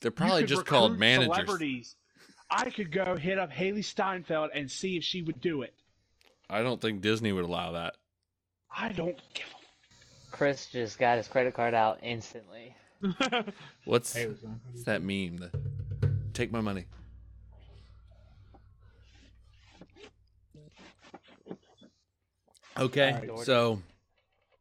[0.00, 1.34] They're probably just called managers.
[1.34, 1.96] Celebrities.
[2.50, 5.72] I could go hit up Hailee Steinfeld and see if she would do it.
[6.50, 7.94] I don't think Disney would allow that.
[8.76, 9.46] I don't give
[10.34, 12.74] Chris just got his credit card out instantly.
[13.84, 14.60] What's, Hailee Steinfeld.
[14.72, 15.36] what's that meme?
[15.36, 15.50] The,
[16.32, 16.86] take my money.
[22.76, 23.46] Okay, Alright.
[23.46, 23.80] so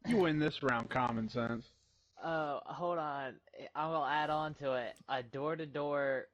[0.07, 1.65] You win this round, common sense.
[2.23, 3.33] Oh, hold on.
[3.73, 4.93] I will add on to it.
[5.09, 6.27] A door-to-door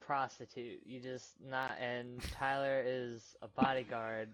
[0.00, 0.82] prostitute.
[0.86, 4.28] You just not, and Tyler is a bodyguard.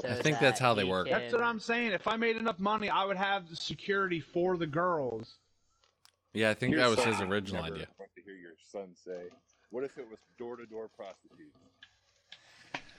[0.00, 1.08] So I think that's how they he work.
[1.08, 1.92] That's what I'm saying.
[1.92, 5.36] If I made enough money, I would have the security for the girls.
[6.34, 7.86] yeah, I think Your that was son his would original never idea.
[7.98, 9.30] Want to hear your son say,
[9.70, 11.56] "What if it was door-to-door prostitutes?"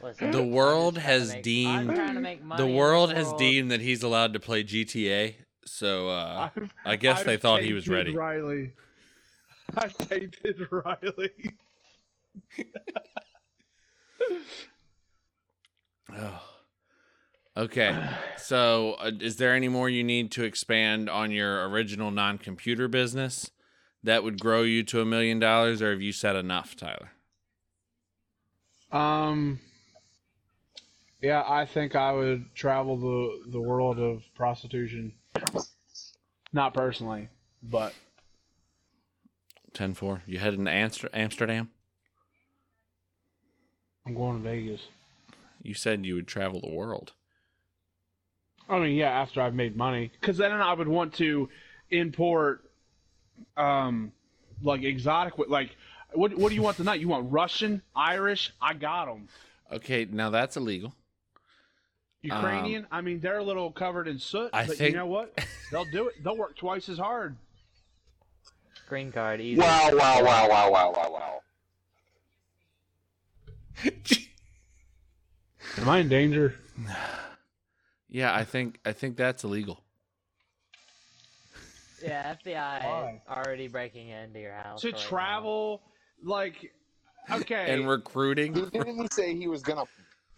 [0.02, 2.72] Listen, The world just trying to has make- deemed- I'm trying to make money The
[2.76, 3.40] world has world.
[3.40, 5.36] deemed that he's allowed to play GTA,
[5.66, 8.16] so uh, I've- guess I've they thought he was taken ready.
[8.16, 8.74] Riley.
[9.78, 11.32] I dated Riley.
[16.10, 16.42] Oh.
[17.58, 17.98] Okay.
[18.40, 23.52] So, uh, is there any more you need to expand on your original non-computer business
[24.04, 27.10] that would grow you to a million dollars, or have you said enough, Tyler?
[28.90, 29.60] Um.
[31.22, 35.12] Yeah, I think I would travel the the world of prostitution.
[36.54, 37.28] Not personally,
[37.62, 37.94] but
[39.74, 40.22] 10-4.
[40.26, 41.70] You heading to Amster- Amsterdam?
[44.06, 44.88] I'm going to Vegas.
[45.62, 47.12] You said you would travel the world.
[48.70, 51.50] I mean, yeah, after I've made money, because then I would want to
[51.90, 52.70] import,
[53.56, 54.12] um,
[54.62, 55.76] like exotic, like
[56.14, 57.00] what what do you want tonight?
[57.00, 58.54] You want Russian, Irish?
[58.62, 59.28] I got them.
[59.72, 60.94] Okay, now that's illegal.
[62.22, 62.88] Ukrainian?
[62.92, 65.38] I mean, they're a little covered in soot, I but think- you know what?
[65.72, 66.24] They'll do it.
[66.24, 67.38] They'll work twice as hard.
[68.90, 69.60] Green card, easy.
[69.60, 69.90] Wow!
[69.94, 70.24] Wow!
[70.24, 70.50] Wow!
[70.50, 70.72] Wow!
[70.72, 70.94] Wow!
[70.96, 71.12] Wow!
[71.12, 71.42] Wow!
[75.78, 76.56] Am I in danger?
[78.18, 79.84] Yeah, I think I think that's illegal.
[82.04, 83.22] Yeah, FBI Why?
[83.30, 84.82] already breaking into your house.
[84.82, 85.08] To right now.
[85.08, 85.82] travel,
[86.24, 86.72] like,
[87.32, 88.54] okay, And recruiting.
[88.54, 89.84] Didn't he say he was gonna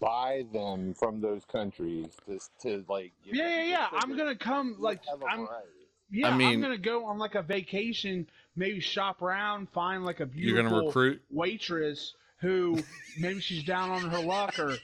[0.02, 3.14] buy them from those countries to, to like?
[3.24, 3.88] give yeah, them yeah, yeah.
[3.94, 5.68] I'm gonna come, like, have a I'm, variety.
[6.12, 8.28] yeah, I I mean- am gonna go on like a vacation,
[8.58, 11.22] maybe shop around, find like a You're beautiful gonna recruit.
[11.32, 12.80] waitress who
[13.20, 14.78] maybe she's down on her luck, or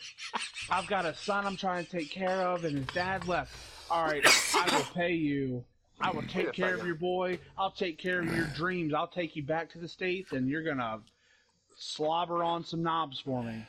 [0.69, 3.55] I've got a son I'm trying to take care of, and his dad left.
[3.89, 5.63] All right, I will pay you.
[6.01, 7.39] I will take care of your boy.
[7.57, 8.93] I'll take care of your dreams.
[8.93, 10.99] I'll take you back to the states, and you're gonna
[11.77, 13.65] slobber on some knobs for me.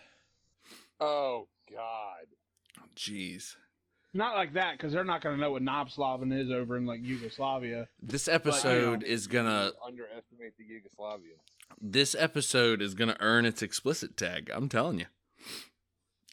[1.00, 2.26] Oh God!
[2.96, 3.56] Jeez.
[4.14, 7.00] Not like that, because they're not gonna know what knob slobbing is over in like
[7.02, 7.86] Yugoslavia.
[8.02, 9.06] This episode know.
[9.06, 11.34] is gonna underestimate the Yugoslavia.
[11.80, 14.50] This episode is gonna earn its explicit tag.
[14.54, 15.06] I'm telling you,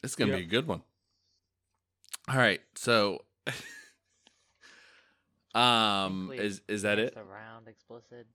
[0.02, 0.82] it's gonna be a good one.
[2.28, 3.24] All right, so
[5.54, 7.16] um, We is is that it?
[7.16, 8.26] Around explicit,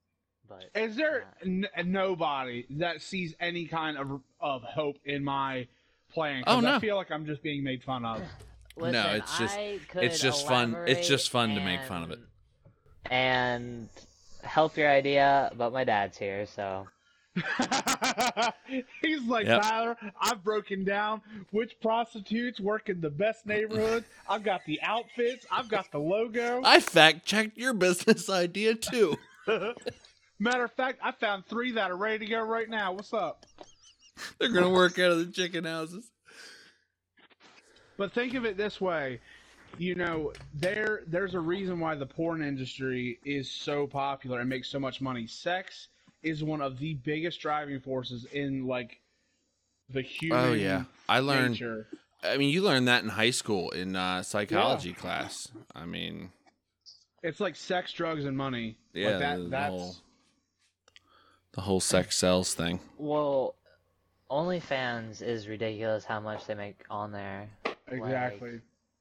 [0.47, 5.67] but Is there n- nobody that sees any kind of of hope in my
[6.13, 6.43] plan?
[6.47, 6.75] Oh, 'Cause no.
[6.75, 8.21] I feel like I'm just being made fun of.
[8.77, 9.57] Listen, No, it's just-
[9.95, 12.19] it's just fun- it's just elaborate fun to make fun of it.
[13.11, 13.89] and-
[14.41, 16.87] And help your idea, but my dad's here, so
[19.01, 19.61] He's like Yep.
[19.61, 19.97] Tyler.
[20.19, 21.21] I've broken down
[21.51, 24.07] which prostitutes work in the best neighborhoods.
[24.27, 25.45] I've got the outfits.
[25.51, 26.61] I've got the logo.
[26.65, 29.15] I fact checked your business idea too.
[30.39, 32.93] Matter of fact, I found three that are ready to go right now.
[32.93, 33.45] What's up?
[34.39, 36.09] They're gonna work out of the chicken houses.
[37.97, 39.19] But think of it this way,
[39.77, 44.67] you know, there there's a reason why the porn industry is so popular and makes
[44.69, 45.27] so much money.
[45.27, 45.87] Sex
[46.23, 48.99] is one of the biggest driving forces in like
[49.89, 51.51] the human Oh yeah, I learned.
[51.53, 51.87] nature.
[52.21, 55.47] I mean, you learned that in high school in uh, psychology class.
[55.73, 56.31] I mean,
[57.23, 58.77] It's like sex, drugs, and money.
[58.93, 59.95] Yeah, like that, the- the that's whole-
[61.53, 62.79] the whole sex sells thing.
[62.97, 63.55] well,
[64.29, 67.49] OnlyFans is ridiculous how much they make on there.
[67.87, 68.59] exactly.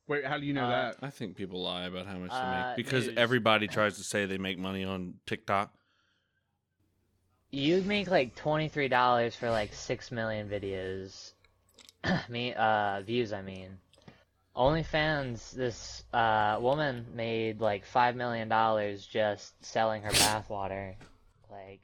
[0.08, 0.96] Wait, how do you know Uh, that?
[1.02, 3.16] I think people lie about how much they Uh, make because news.
[3.18, 5.72] everybody tries to say they make money on TikTok.
[7.50, 11.32] You make like twenty three dollars for like six million videos.
[12.28, 13.78] me uh views I mean.
[14.56, 20.94] OnlyFans, this uh woman made like five million dollars just selling her bathwater.
[21.50, 21.82] Like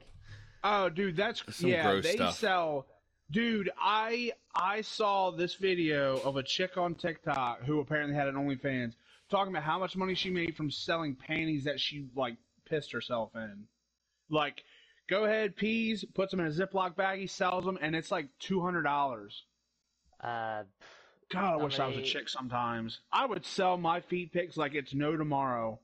[0.63, 1.83] Oh, dude, that's Some yeah.
[1.83, 2.37] gross They stuff.
[2.39, 2.87] sell,
[3.31, 3.69] dude.
[3.79, 8.93] I I saw this video of a chick on TikTok who apparently had an OnlyFans
[9.29, 13.31] talking about how much money she made from selling panties that she like pissed herself
[13.35, 13.65] in.
[14.29, 14.63] Like,
[15.09, 18.61] go ahead, peas, puts them in a Ziploc baggie, sells them, and it's like two
[18.61, 19.43] hundred dollars.
[20.21, 20.63] uh
[21.31, 22.99] God, I wish I was a chick sometimes.
[23.11, 25.79] I would sell my feet pics like it's no tomorrow.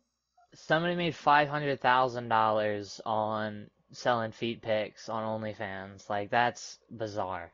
[0.53, 6.09] somebody made five hundred thousand dollars on selling feet pics on OnlyFans.
[6.09, 7.51] Like that's bizarre.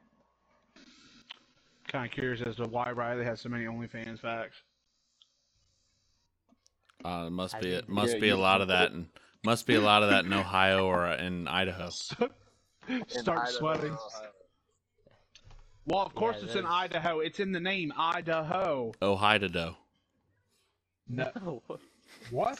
[1.87, 4.57] Kind of curious as to why Riley has so many OnlyFans facts.
[7.05, 9.07] Uh, must I be it must Yeah, be a lot of that, and
[9.45, 11.89] must be a lot of that in Ohio or uh, in Idaho.
[13.07, 13.91] Start In sweating.
[13.91, 14.31] Ohio.
[15.85, 17.19] Well, of course Yeah, it's in Idaho.
[17.19, 18.91] It's in the name, Idaho.
[19.01, 19.77] Ohio.
[21.07, 21.61] No.
[22.31, 22.59] What?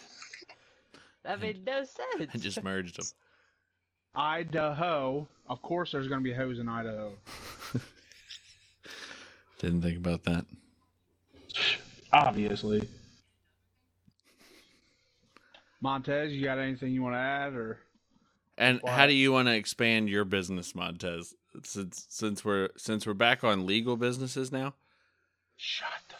[1.23, 2.31] that made no sense.
[2.33, 3.05] I just merged them.
[4.17, 5.27] Idaho.
[5.47, 7.13] Of course there's going to be hoes in Idaho.
[9.59, 10.45] Didn't think about that.
[12.11, 12.87] Obviously.
[15.81, 17.79] Montez, you got anything you want to add or
[18.57, 18.91] And Wow.
[18.91, 21.35] how do you want to expand your business, Montez?
[21.63, 24.73] Since since we're since we're back on legal businesses now.
[25.55, 26.15] Shut the.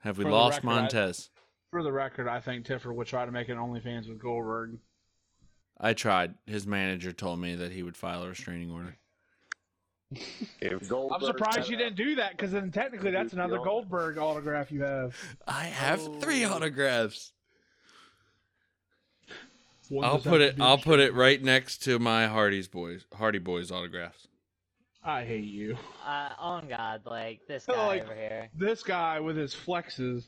[0.00, 1.30] Have we For lost record, Montez?
[1.70, 4.78] For the record, I think Tiffer would try to make an OnlyFans with Goldberg.
[5.78, 6.34] I tried.
[6.46, 8.96] His manager told me that he would file a restraining order.
[10.60, 13.64] If I'm surprised you didn't do that because then technically that's another owner.
[13.64, 15.14] Goldberg autograph you have.
[15.46, 17.32] I have three autographs.
[19.88, 20.60] One I'll put it.
[20.60, 24.26] I'll put it right next to my Hardy's boys, Hardy Boys autographs.
[25.04, 25.78] I hate you.
[26.04, 28.48] Uh, on God, like this Oh, guy like- over here.
[28.54, 30.24] This guy with his flexes.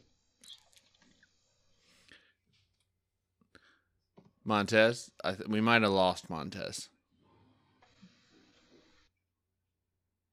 [4.45, 6.89] Montez, I th- we might have lost Montez.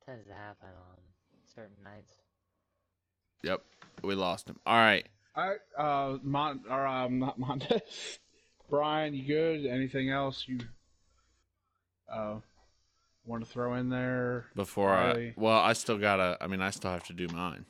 [0.05, 0.97] Tends to happen on
[1.55, 2.13] certain nights.
[3.43, 3.61] Yep,
[4.03, 4.59] we lost him.
[4.65, 5.07] All right.
[5.35, 7.81] I uh Mon or um not Montez.
[8.69, 9.65] Brian, you good?
[9.65, 10.59] Anything else you
[12.11, 12.35] uh
[13.25, 14.45] want to throw in there?
[14.55, 16.37] Before I, well, I still gotta.
[16.41, 17.65] I mean, I still have to do mine.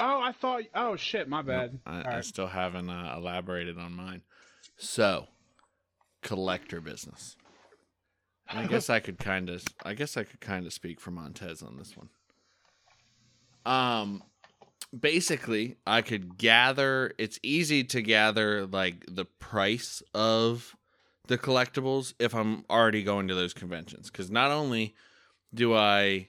[0.00, 0.62] Oh, I thought.
[0.76, 1.80] Oh shit, my bad.
[1.84, 2.24] I, All I right.
[2.24, 4.22] still haven't uh, elaborated on mine.
[4.78, 5.26] So,
[6.22, 7.36] collector business.
[8.48, 9.62] And I guess I could kind of.
[9.84, 12.08] I guess I could kind of speak for Montez on this one.
[13.66, 14.22] Um,
[14.98, 17.12] basically, I could gather.
[17.18, 20.74] It's easy to gather like the price of
[21.26, 24.94] the collectibles if I'm already going to those conventions, because not only
[25.52, 26.28] do I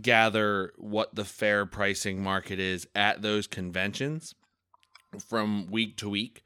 [0.00, 4.34] gather what the fair pricing market is at those conventions
[5.28, 6.42] from week to week.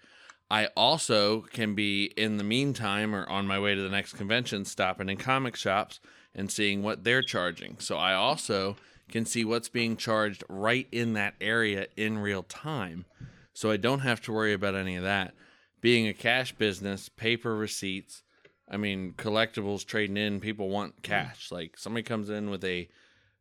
[0.55, 4.65] I also can be in the meantime or on my way to the next convention
[4.65, 5.99] stopping in comic shops
[6.33, 7.81] and seeing what they're charging.
[7.81, 8.77] So I also
[9.09, 13.05] can see what's being charged right in that area in real time.
[13.53, 15.35] So I don't have to worry about any of that.
[15.81, 18.23] Being a cash business, paper receipts,
[18.71, 21.51] I mean collectibles trading in, people want cash.
[21.51, 22.89] Like somebody comes in with a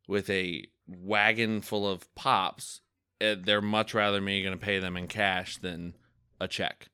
[0.07, 2.81] with a wagon full of pops,
[3.21, 5.93] eh, they're much rather me going to pay them in cash than
[6.41, 6.87] a check.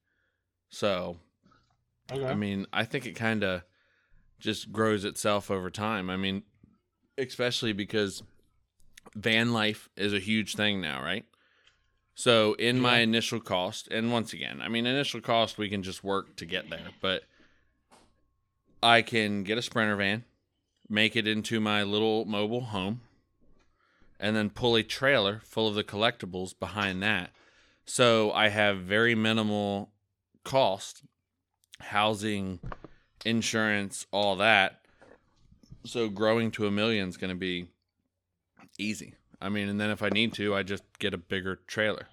[0.70, 1.18] So,
[2.12, 2.26] Okay.
[2.26, 3.64] I mean, I think it kind of
[4.40, 6.10] just grows itself over time.
[6.10, 6.44] I mean,
[7.18, 8.24] especially because
[9.16, 11.26] van life is a huge thing now, right?
[12.16, 16.04] So, in my initial cost, and once again, I mean, initial cost, we can just
[16.04, 17.24] work to get there, but
[18.84, 20.26] I can get a Sprinter van,
[20.90, 23.02] make it into my little mobile home,
[24.20, 27.32] and then pull a trailer full of the collectibles behind that.
[27.86, 29.92] So I have very minimal
[30.44, 31.04] cost,
[31.80, 32.60] housing,
[33.26, 34.82] insurance, all that.
[35.86, 37.68] So growing to a million is going to be
[38.78, 39.16] easy.
[39.42, 42.08] I mean, and then if I need to, I just get a bigger trailer.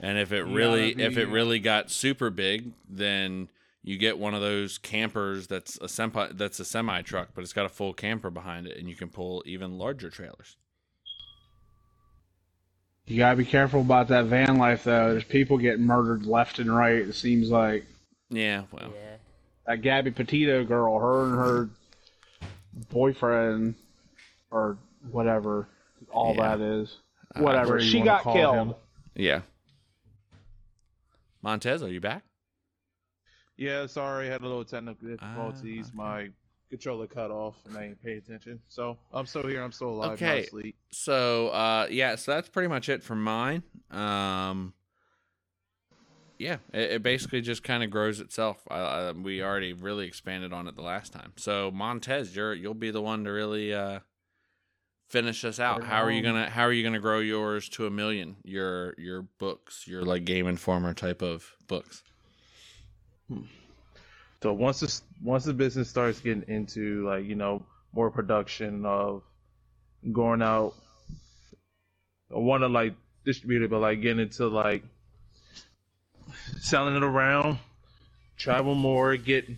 [0.00, 3.48] And if it really gotta if it really got super big, then
[3.82, 7.52] you get one of those campers that's a semi that's a semi truck, but it's
[7.52, 10.56] got a full camper behind it and you can pull even larger trailers.
[13.06, 15.12] You gotta be careful about that van life though.
[15.12, 16.96] There's people getting murdered left and right.
[16.96, 17.84] It seems like
[18.30, 18.92] Yeah, well.
[18.94, 19.16] Yeah.
[19.66, 21.68] that Gabby Petito girl, her and her
[22.90, 23.74] boyfriend
[24.50, 24.78] or
[25.10, 25.68] whatever,
[26.10, 26.56] all Yeah.
[26.56, 26.96] that is.
[27.34, 27.72] Uh, Whatever.
[27.72, 28.54] whatever you she got killed.
[28.56, 28.74] him.
[29.16, 29.40] Yeah.
[31.42, 32.22] Montez, are you back?
[33.56, 35.86] Yeah, sorry, had a little technical difficulties.
[35.88, 35.96] okay.
[35.96, 36.30] My
[36.74, 38.60] controller cut off and I didn't pay attention.
[38.68, 39.62] So I'm still here.
[39.62, 40.12] I'm still alive.
[40.12, 40.42] Okay.
[40.42, 40.76] Asleep.
[40.90, 43.62] So, uh, yeah, so that's pretty much it for mine.
[43.92, 44.74] Um,
[46.36, 48.58] yeah, it, it basically just kind of grows itself.
[48.68, 51.32] I, I, we already really expanded on it the last time.
[51.36, 54.00] So, Montez, you're you'll be the one to really uh,
[55.08, 55.84] finish us out.
[55.84, 58.36] How are you gonna How are you gonna grow yours to a million?
[58.42, 62.02] Your your books, your like Game Informer type of books.
[64.44, 67.64] So once this once the business starts getting into like you know
[67.94, 69.22] more production of
[70.12, 70.74] going out,
[72.30, 72.92] I want to like
[73.24, 74.84] distribute it, but like getting into like
[76.60, 77.56] selling it around,
[78.36, 79.48] travel more, get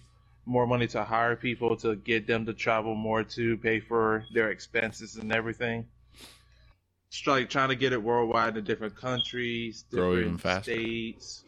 [0.44, 4.52] more money to hire people to get them to travel more to pay for their
[4.52, 5.84] expenses and everything.
[7.10, 11.42] Just like trying to get it worldwide in different countries, Grow different states.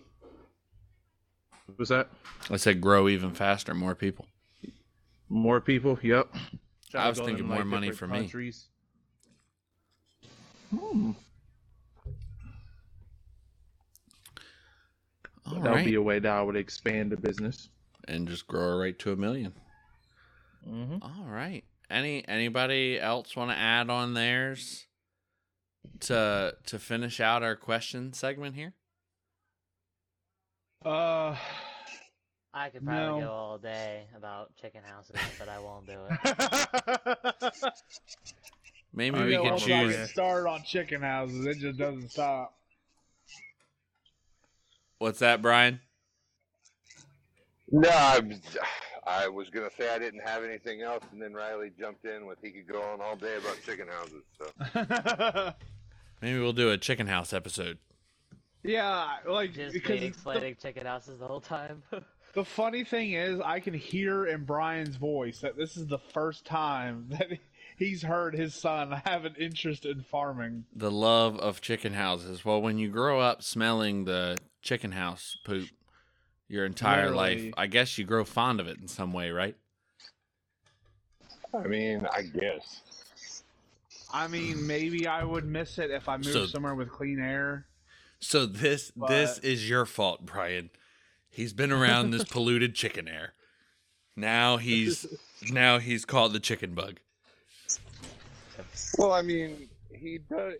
[1.76, 2.08] What's that?
[2.50, 4.26] I said grow even faster, more people.
[5.28, 6.34] More people, yep.
[6.90, 8.52] Try I was thinking in, more like, money different for me.
[10.70, 11.10] Hmm.
[15.46, 17.68] All that would right, be a way that I would expand the business.
[18.08, 19.52] and just grow it right to a million.
[20.68, 21.02] Mm-hmm.
[21.02, 21.64] All right.
[21.90, 24.86] Any anybody else want to add on theirs
[26.00, 28.74] to to finish out our question segment here?
[30.84, 31.36] Uh,
[32.54, 33.26] I could probably No.
[33.26, 37.54] go all day about chicken houses, but I won't do it.
[38.94, 40.10] Maybe I we can could I'm choose.
[40.10, 41.46] start on chicken houses.
[41.46, 42.54] It just doesn't stop.
[44.98, 45.80] What's that, Brian?
[47.70, 48.32] No, I'm,
[49.06, 52.38] I was gonna say I didn't have anything else, and then Riley jumped in with
[52.42, 54.24] he could go on all day about chicken houses.
[54.38, 55.52] So
[56.22, 57.78] Maybe we'll do a chicken house episode.
[58.62, 61.82] Yeah, like Just because me the, explaining chicken houses the whole time.
[62.34, 66.44] the funny thing is, I can hear in Brian's voice that this is the first
[66.44, 67.28] time that
[67.76, 70.64] he's heard his son have an interest in farming.
[70.74, 72.44] The love of chicken houses.
[72.44, 75.68] Well, when you grow up smelling the chicken house poop
[76.48, 77.44] your entire Literally.
[77.46, 79.56] life, I guess you grow fond of it in some way, right?
[81.54, 82.82] I mean, I guess.
[84.12, 87.66] I mean, maybe I would miss it if I moved So- somewhere with clean air.
[88.20, 90.70] So this this is your fault, Brian.
[91.30, 93.34] He's been around this polluted chicken air.
[94.16, 95.06] Now he's
[95.50, 96.98] now he's called the chicken bug.
[98.98, 100.54] Well, I mean, he does.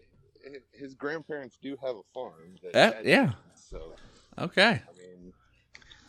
[0.73, 2.55] His grandparents do have a farm.
[2.73, 3.27] that Eh, yeah.
[3.27, 3.93] did, So
[4.39, 4.81] Okay.
[4.89, 5.33] I mean,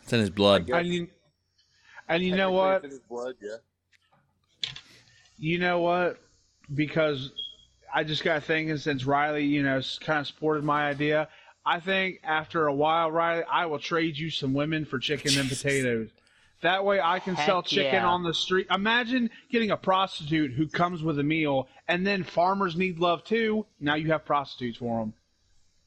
[0.02, 0.66] It's in his blood.
[0.66, 1.08] guess- And you,
[2.08, 2.76] and you know what?
[2.76, 3.56] it's in his blood, yeah.
[5.38, 6.20] You know what?
[6.74, 7.32] Because
[7.92, 11.28] I just got thinking since Riley, you know, kind of supported my idea.
[11.70, 15.48] I think after a while, Riley, I will trade you some women for chicken and
[15.48, 16.08] potatoes.
[16.62, 18.08] That way, I can Heck sell chicken yeah.
[18.08, 18.66] on the street.
[18.74, 23.66] Imagine getting a prostitute who comes with a meal, and then farmers need love too.
[23.78, 25.14] Now you have prostitutes for them.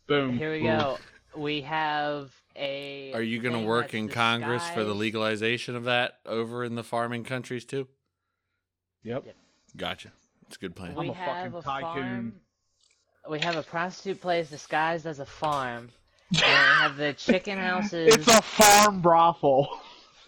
[0.07, 0.37] Boom.
[0.37, 0.99] Here we go.
[1.35, 3.11] We have a.
[3.13, 6.75] Are you going to work that's in Congress for the legalization of that over in
[6.75, 7.89] the farming countries too?
[9.03, 9.25] Yep.
[9.25, 9.35] Yep.
[9.75, 10.13] Gotcha.
[10.47, 10.91] It's a good plan.
[10.91, 11.91] I'm We a fucking have a tycoon.
[11.91, 12.33] farm.
[13.29, 15.89] We have a prostitute place disguised as a farm.
[16.45, 18.17] And we have the chicken houses.
[18.17, 19.67] It's a farm brothel.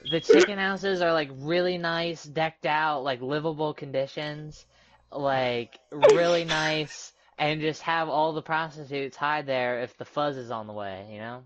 [0.10, 4.66] the chicken houses are like really nice, decked out, like livable conditions,
[5.12, 10.52] like really nice, and just have all the prostitutes hide there if the fuzz is
[10.52, 11.44] on the way, you know?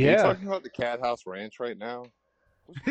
[0.00, 0.16] Are you Yeah.
[0.16, 2.04] talking about the Cat House Ranch right now?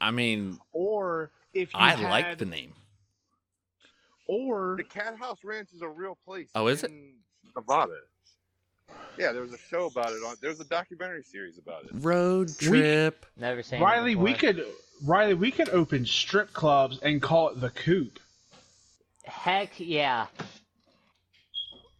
[0.00, 2.74] I mean, or if you I had, like the name.
[4.26, 6.48] Or the Cat House Ranch is a real place.
[6.54, 6.90] Oh, is it?
[6.90, 7.12] in
[7.56, 7.92] Nevada.
[9.18, 10.36] Yeah, there was a show about it on.
[10.40, 11.90] There's a documentary series about it.
[11.92, 13.26] Road We- trip.
[13.36, 14.52] Never seen it Riley, we before.
[14.52, 14.66] could
[15.04, 18.18] Riley, we could open strip clubs and call it the Coop
[19.24, 20.26] Heck yeah.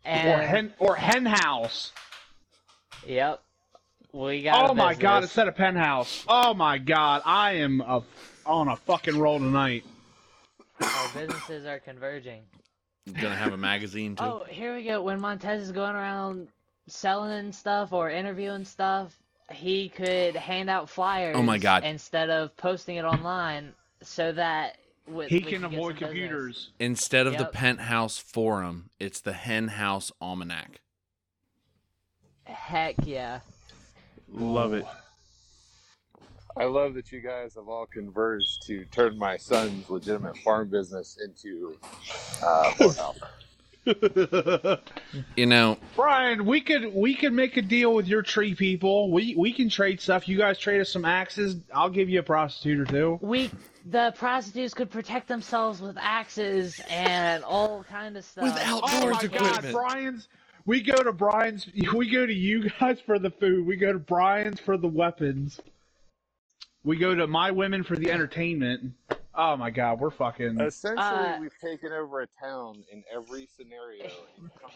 [0.04, 1.92] or And, hen or hen house.
[3.06, 3.40] Yep.
[4.12, 4.68] We got.
[4.68, 5.30] Oh a my god, business.
[5.30, 6.24] instead of penthouse.
[6.28, 8.02] Oh my god, I am a,
[8.46, 9.84] on a fucking roll tonight.
[10.80, 12.42] Our businesses are converging.
[13.20, 14.24] Gonna have a magazine too.
[14.24, 15.02] Oh, here we go.
[15.02, 16.48] When Montez is going around
[16.86, 19.14] selling stuff or interviewing stuff,
[19.52, 21.36] he could hand out flyers.
[21.36, 21.84] Oh my God.
[21.84, 26.08] Instead of posting it online, so that w- He we can avoid some business.
[26.08, 26.70] computers.
[26.80, 30.80] Instead of the penthouse forum, it's the hen house almanac.
[32.44, 33.40] Heck yeah!
[34.28, 34.86] Love it.
[36.56, 41.18] I love that you guys have all converged to turn my son's legitimate farm business
[41.22, 41.76] into
[42.42, 43.20] uh, whorehouse.
[45.36, 49.10] You know, Brian, we could we could make a deal with your tree people.
[49.10, 50.26] We we can trade stuff.
[50.26, 51.56] You guys trade us some axes.
[51.72, 53.18] I'll give you a prostitute or two.
[53.20, 53.50] We
[53.84, 58.44] the prostitutes could protect themselves with axes and all kind of stuff.
[58.44, 59.74] With Oh outdoors my god, equipment.
[59.74, 60.28] Brian's.
[60.66, 61.68] We go to Brian's.
[61.94, 63.66] We go to you guys for the food.
[63.66, 65.60] We go to Brian's for the weapons.
[66.84, 68.92] We go to my women for the entertainment.
[69.34, 70.60] Oh my god, we're fucking.
[70.60, 74.10] Essentially, Uh, we've taken over a town in every scenario.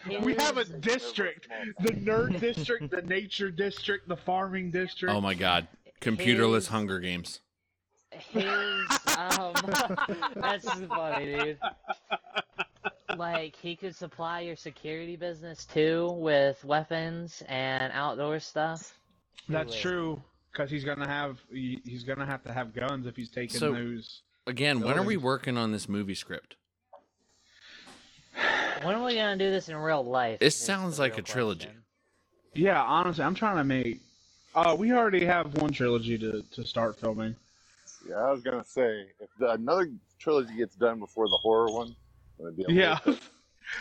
[0.24, 1.48] We have a Taken over a district.
[1.80, 5.14] The nerd district, the nature district, the farming district.
[5.14, 5.68] oh my god,
[6.00, 7.40] computerless His- Hunger Games.
[8.10, 8.44] His
[9.18, 9.52] um,
[10.36, 11.58] that's funny, dude.
[13.16, 18.94] Like he could supply your security business too with weapons and outdoor stuff.
[19.48, 19.80] That's Really.
[19.82, 20.22] true.
[20.52, 24.22] Because he's gonna have he's gonna have to have guns if he's taking So- those.
[24.46, 26.56] Again, when are we working on this movie script?
[28.82, 30.38] When are we gonna do this in real life?
[30.38, 31.64] This is sounds like real a trilogy.
[31.66, 31.82] question.
[32.54, 34.00] Yeah, honestly, I'm trying to make.
[34.54, 37.34] Uh, we already have one trilogy to, to start filming.
[38.08, 41.94] Yeah, I was gonna say if the, another trilogy gets done before the horror one,
[42.38, 42.98] I'm gonna be Yeah.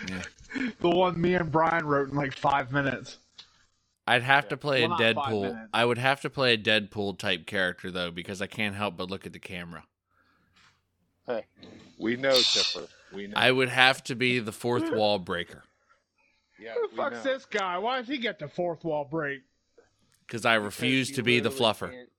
[0.10, 0.24] Yeah.
[0.82, 3.18] the one me and Brian wrote in like five minutes.
[4.08, 5.68] I'd have to play Well, a Deadpool.
[5.74, 9.10] I would have to play a Deadpool type character though, because I can't help but
[9.10, 9.84] look at the camera.
[11.26, 11.44] Hey,
[11.98, 12.88] we know Tipper.
[13.14, 13.34] We know.
[13.36, 15.64] I would have to be the fourth wall breaker.
[16.58, 17.34] yeah, Who the fuck's know.
[17.34, 17.78] this guy?
[17.80, 19.42] Why does he get the fourth wall break?
[20.26, 21.90] because I because refuse she to be the fluffer.
[21.92, 22.10] can't-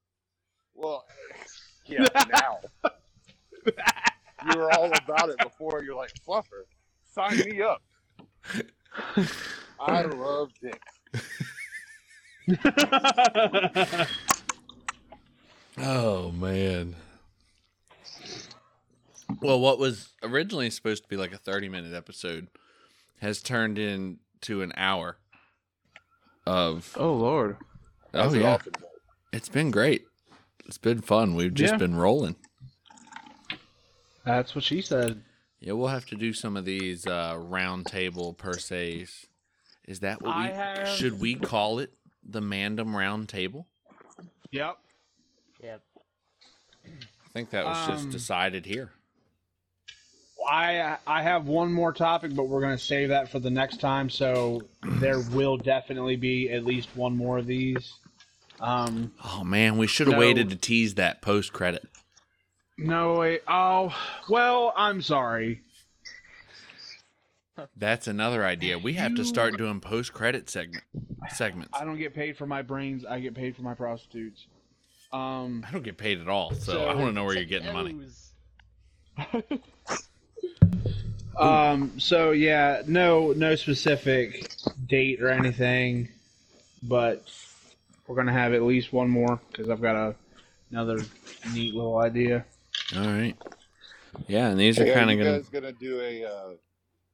[0.75, 1.05] Well,
[1.87, 2.59] yeah, now.
[3.65, 5.83] you were all about it before.
[5.83, 6.65] You're like, fluffer,
[7.15, 7.83] sign me up.
[9.81, 10.81] I love dick.
[15.81, 16.97] Oh man.
[19.41, 22.49] Well, what was originally supposed to be like a 30 minute episode
[23.21, 25.19] has turned into an hour
[26.47, 27.59] of oh Lord.
[28.13, 28.55] Oh As it yeah.
[28.55, 28.83] often does.
[29.33, 30.07] It's been great.
[30.67, 31.37] It's been fun.
[31.37, 31.79] We've just Yeah.
[31.79, 32.35] been rolling.
[34.25, 35.23] That's what she said.
[35.61, 39.27] Yeah, we'll have to do some of these uh round table per se's.
[39.87, 41.93] Is that what we have- should we call it?
[42.29, 43.67] The Mandom round table?
[44.51, 44.77] Yep.
[45.63, 45.83] Yep.
[46.87, 48.93] I think that was just Um, decided here.
[50.51, 54.09] I I have one more topic, but we're gonna save that for the next time.
[54.09, 57.93] So there will definitely be at least one more of these.
[58.61, 60.21] Um, Oh man, we should have No.
[60.21, 61.87] waited to tease that post credit.
[62.79, 63.41] no way.
[63.49, 63.95] Oh,
[64.29, 65.63] well, I'm sorry.
[67.77, 68.79] That's another idea.
[68.79, 70.85] We have to start doing post credit segment
[71.35, 71.71] segments.
[71.79, 73.05] I don't get paid for my brains.
[73.05, 74.47] I get paid for my prostitutes.
[75.13, 77.45] Um, I don't get paid at all, so, So- I want to know where you're
[77.45, 77.99] getting the money.
[81.39, 81.99] um.
[81.99, 84.51] So yeah, no, no specific
[84.87, 86.09] date or anything,
[86.83, 87.25] but
[88.07, 90.15] we're gonna have at least one more because I've got a
[90.71, 90.99] another
[91.53, 92.45] neat little idea.
[92.97, 93.37] All right.
[94.27, 95.39] Yeah, and these are kind of gonna.
[95.39, 96.51] guys gonna do a uh,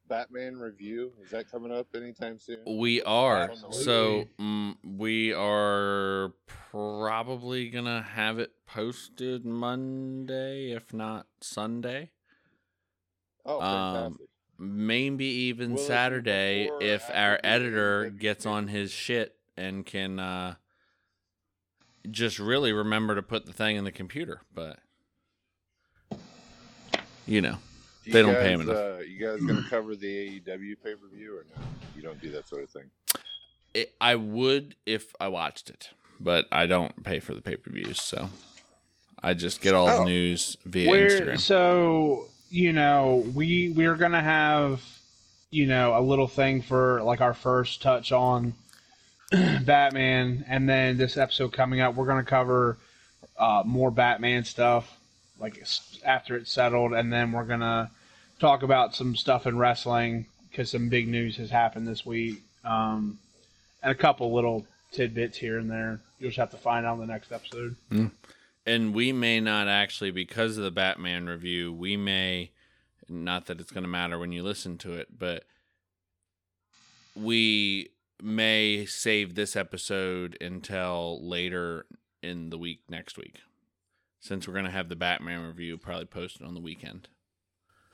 [0.09, 1.13] Batman review?
[1.25, 2.59] Is that coming up anytime soon?
[2.67, 3.53] We are.
[3.71, 6.33] So mm, we are
[6.71, 12.11] probably gonna have it posted Monday, if not Sunday.
[13.47, 14.27] Oh, Um, fantastic!
[14.59, 20.55] Maybe even Will Saturday if our editor gets on his shit and can uh,
[22.11, 24.43] just really remember to put the thing in the computer.
[24.55, 24.79] But
[27.27, 27.57] you know,
[28.05, 28.99] Do they don't pay him guys, enough.
[28.99, 31.63] Uh, you guys gonna cover the AEW pay per view or no?
[31.97, 32.91] You don't do that sort of thing.
[33.75, 35.91] it, I would if I watched it,
[36.21, 38.29] but I don't pay for the pay per views, so
[39.23, 39.99] I just get all Oh.
[40.01, 41.41] the news via We're, Instagram.
[41.41, 44.83] so you know, we we're gonna have
[45.51, 48.55] you know a little thing for like our first touch on
[49.33, 52.79] Batman, and then this episode coming up, we're gonna cover
[53.39, 54.99] uh, more Batman stuff
[55.39, 55.63] like
[56.05, 57.91] after it's settled, and then we're gonna
[58.39, 63.19] talk about some stuff in wrestling because some big news has happened this week, um,
[63.83, 66.01] and a couple little tidbits here and there.
[66.19, 67.77] You'll just have to find out in the next episode.
[68.67, 72.51] and we may not actually because of the Batman review, we may
[73.09, 75.45] not that it's going to matter when you listen to it, but
[77.15, 77.91] we
[78.23, 81.87] may save this episode until later
[82.23, 83.41] in the week next week.
[84.25, 87.09] Since we're going to have the Batman review probably posted on the weekend.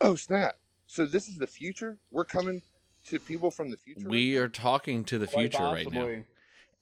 [0.01, 0.55] Oh snap!
[0.87, 1.99] So this is the future.
[2.13, 2.63] We're coming
[3.07, 4.09] to people from the future.
[4.09, 6.03] We are talking to the Quite future right now.
[6.03, 6.17] possibly.
[6.23, 6.25] so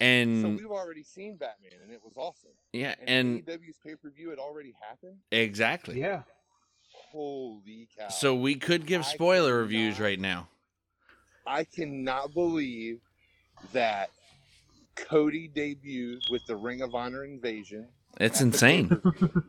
[0.01, 2.51] And we've already seen Batman, and it was awesome.
[2.74, 5.16] yeah, And, and AEW's pay per view had already happened.
[5.32, 5.99] exactly.
[5.99, 6.24] Yeah.
[7.11, 8.09] Holy cow!
[8.09, 10.49] So we could give I spoiler reviews right now.
[11.46, 13.01] I cannot believe
[13.72, 14.11] that
[14.94, 17.88] Cody debuted with the Ring of Honor Invasion.
[18.18, 19.00] It's insane.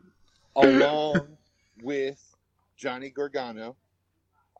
[0.56, 1.36] along
[1.82, 2.36] with
[2.76, 3.76] Johnny Gargano.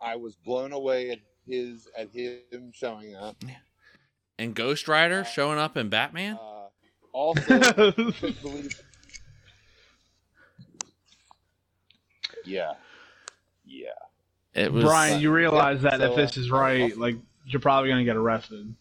[0.00, 3.36] I was blown away at his at him showing up.
[4.38, 6.38] And Ghost Rider showing up in Batman?
[6.40, 6.68] Uh,
[7.12, 7.58] also,
[8.42, 8.82] believe.
[12.44, 12.72] Yeah,
[13.66, 13.88] yeah.
[14.54, 17.16] It was Brian, you realize that So, if this uh, is uh, right, uh, like
[17.44, 18.74] you're probably gonna get arrested.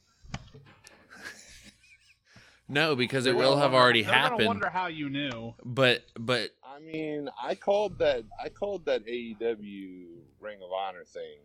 [2.71, 4.47] No, because it They're will have already they're gonna happened.
[4.47, 5.55] wonder how you knew.
[5.65, 8.23] But but I mean, I called that.
[8.41, 10.05] I called that AEW
[10.39, 11.37] Ring of Honor thing.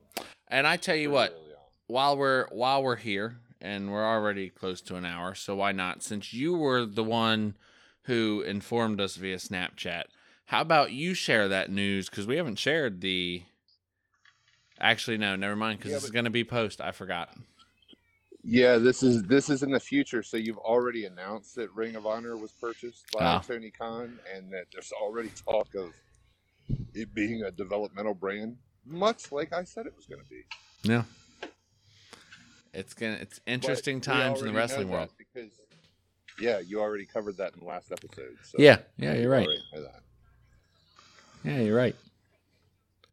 [0.49, 1.35] and I tell you what,
[1.87, 6.03] while we're while we're here and we're already close to an hour, so why not?
[6.03, 7.57] Since you were the one
[8.03, 10.05] who informed us via Snapchat,
[10.47, 13.45] how about you share that news because we haven't shared the.
[14.81, 16.81] Actually, no, never mind because Yeah, this is but- going to be post.
[16.81, 17.31] I forgot.
[18.47, 20.23] Yeah, this is this is in the future.
[20.23, 23.39] So you've already announced that Ring of Honor was purchased by Ah.
[23.41, 25.93] Tony Khan, and that there's already talk of
[26.93, 30.43] it being a developmental brand, much like I said it was going to be.
[30.83, 31.05] Yeah,
[32.75, 35.09] it's gonna it's interesting we times in the already know wrestling world.
[35.17, 35.51] because
[36.39, 38.37] yeah, you already covered that in the last episode.
[38.43, 39.47] So Yeah, yeah, you you're right.
[39.47, 40.03] already know that.
[41.45, 41.97] Yeah, you're right.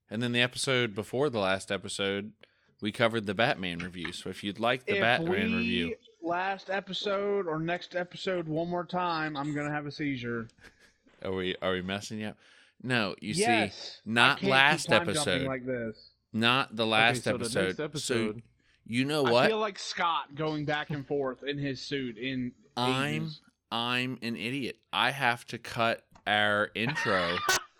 [0.09, 2.34] And then the episode before the last episode,
[2.82, 4.11] we covered the Batman review.
[4.11, 8.67] So if you'd like the If Batman we- review, last episode or next episode one
[8.69, 10.47] more time, I'm gonna have a seizure.
[11.23, 12.38] Are we are we messing you up?
[12.84, 15.43] No, you yes, see, not last episode.
[15.43, 16.09] like this.
[16.34, 17.59] not the last okay, so episode.
[17.77, 18.41] The next So episode.
[18.88, 19.45] you know what?
[19.45, 23.39] I feel like Scott going back and forth in his suit in I'm 80s.
[23.71, 24.77] I'm an idiot.
[24.91, 27.36] I have to cut our intro.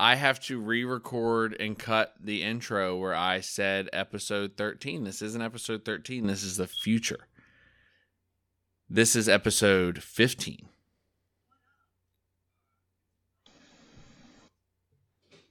[0.00, 5.02] I have to re-record and cut the intro where I said episode 13.
[5.04, 6.26] This isn't episode 13.
[6.26, 7.26] This is the future.
[8.88, 10.68] This is episode 15.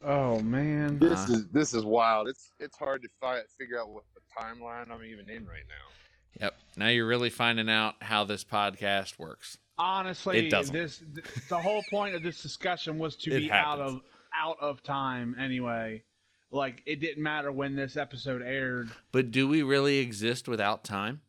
[0.04, 1.00] Oh man.
[1.00, 1.34] This Uh-huh.
[1.34, 2.28] is this is wild.
[2.30, 6.46] It's it's hard to fi- figure out what the timeline I'm even in right now.
[6.46, 6.60] Yep.
[6.78, 9.58] Now you're really finding out how this podcast works.
[9.80, 10.74] Honestly, It doesn't.
[10.74, 14.02] this th- the whole point of this discussion was to It be out of
[14.38, 16.04] out of time anyway.
[16.52, 18.90] Like it didn't matter when this episode aired.
[19.12, 21.22] But do we really exist without time?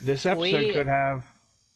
[0.00, 1.24] This episode We- could have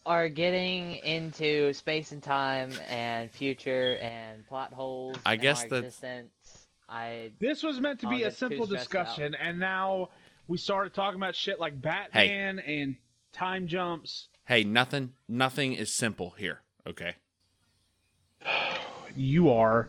[0.06, 5.16] Are getting into space and time and future and plot holes.
[5.26, 6.66] I guess our that's- existence.
[6.88, 10.08] I This was meant to be a simple stressed discussion, and now
[10.46, 12.96] we started talking about shit like Batman and
[13.32, 14.28] time jumps.
[14.46, 17.16] Hey, nothing nothing is simple here, okay?
[19.16, 19.88] You are.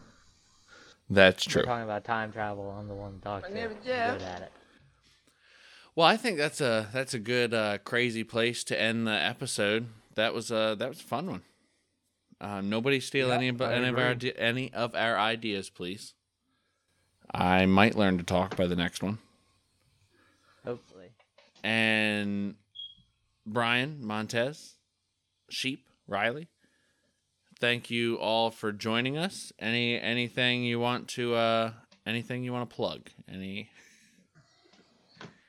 [1.09, 1.59] That's true.
[1.59, 1.69] we're true.
[1.69, 2.75] talking about time travel.
[2.77, 4.21] I'm the one talking name good is Jeff.
[4.21, 4.51] at it.
[5.95, 9.87] Well, I think that's a that's a good uh, crazy place to end the episode.
[10.15, 11.41] That was a that was a fun one.
[12.41, 16.13] Uh, nobody steal Yeah, any of any of our any of our ideas, please.
[17.33, 19.19] I might learn to talk by the next one.
[20.65, 21.09] Hopefully.
[21.63, 22.55] And
[23.45, 24.75] Brian Montez,
[25.49, 26.47] Sheep Riley,
[27.59, 29.51] thank you all for joining us.
[29.59, 31.71] Any anything you want to uh
[32.05, 33.01] anything you want to plug?
[33.31, 33.69] Any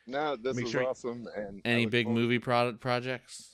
[0.07, 1.27] No, this Make is sure- awesome.
[1.37, 3.49] And any big forward- movie product projects?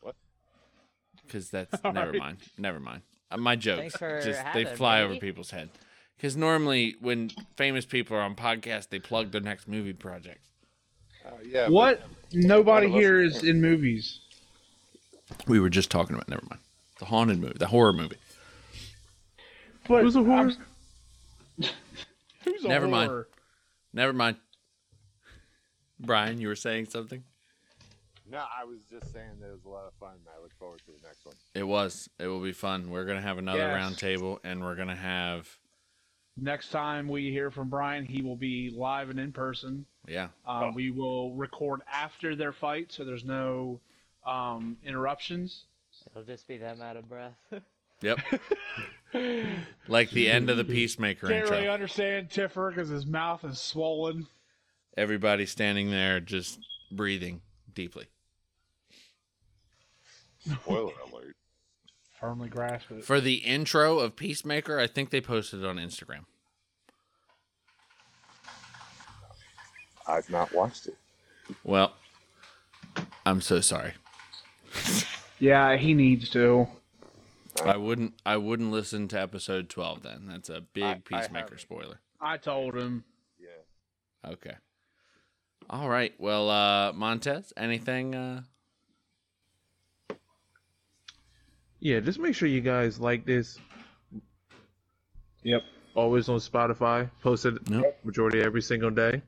[0.00, 0.16] What?
[1.26, 2.20] Because that's All never right.
[2.20, 2.38] mind.
[2.58, 3.02] Never mind.
[3.30, 5.04] Uh, my jokes just they fly me.
[5.04, 5.70] over people's head.
[6.16, 10.40] Because normally when famous people are on podcasts, they plug their next movie project.
[11.26, 11.64] Uh, yeah.
[11.64, 12.02] but- What?
[12.34, 14.20] Nobody One of us- here is in movies.
[15.46, 16.28] We were just talking about.
[16.28, 16.60] Never mind.
[16.98, 18.16] The haunted movie, the horror movie.
[19.88, 20.50] But Who's a horror?
[20.50, 20.56] I'm-
[22.44, 23.08] Who's a Never mind.
[23.10, 23.28] horror?
[23.92, 24.36] Never mind.
[26.00, 27.22] Brian, you were saying something.
[28.30, 30.12] No, I was just saying that it was a lot of fun.
[30.14, 31.34] and I look forward to the next one.
[31.54, 32.08] It was.
[32.18, 32.90] It will be fun.
[32.90, 33.74] We're gonna have another Yes.
[33.74, 35.58] round table, and we're gonna have
[36.36, 39.84] Next time we hear from Brian, he will be live and in person.
[40.06, 40.28] Yeah.
[40.46, 43.80] Uh, We will record after their fight, so there's no
[44.26, 45.64] um, interruptions.
[46.10, 47.36] It'll just be them out of breath.
[48.02, 48.18] Yep.
[49.86, 51.56] like the end of the Peacemaker Can't intro.
[51.56, 54.26] really understand Tiffer because his mouth is swollen.
[54.96, 56.58] Everybody standing there just
[56.90, 57.42] breathing
[57.72, 58.06] deeply.
[60.40, 61.36] Spoiler alert.
[62.20, 63.04] Firmly grasp it.
[63.04, 66.24] For the intro of Peacemaker, I think they posted it on Instagram.
[70.06, 70.96] I've not watched it.
[71.64, 71.92] Well,
[73.26, 73.92] I'm so sorry.
[75.38, 76.66] Yeah, he needs to.
[77.64, 80.26] I wouldn't I wouldn't listen to episode 12 then.
[80.28, 81.60] That's a big I- I Peacemaker haven't.
[81.60, 81.98] spoiler.
[82.20, 83.04] I told him.
[83.38, 84.30] Yeah.
[84.32, 84.54] Okay.
[85.68, 86.14] All right.
[86.18, 88.42] Well, uh Montez, anything uh
[91.80, 93.58] Yeah, just make sure you guys like this.
[95.42, 95.62] Yep.
[95.94, 97.10] Always on Spotify.
[97.22, 97.96] Posted Nope.
[98.04, 99.20] majority every single day.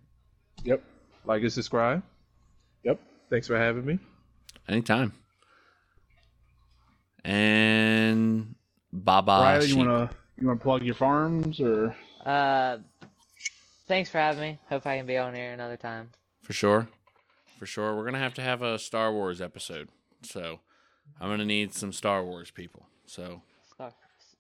[0.65, 0.83] Yep.
[1.25, 2.03] Like and subscribe.
[2.85, 3.01] Yep.
[3.31, 3.99] Thanks for having me.
[4.69, 5.12] anytime.
[7.25, 8.55] And
[8.93, 11.95] Baba Riley, you wanna you wanna plug your farms or?
[12.25, 12.79] Uh,
[13.87, 14.59] thanks for having me.
[14.69, 16.11] Hope I can be on here another time.
[16.43, 16.89] For sure.
[17.59, 17.95] For sure.
[17.95, 19.89] We're going to have to have a Star Wars episode.
[20.23, 20.61] So,
[21.21, 22.87] I'm going to need some Star Wars people.
[23.07, 23.43] So,
[23.75, 23.93] Star,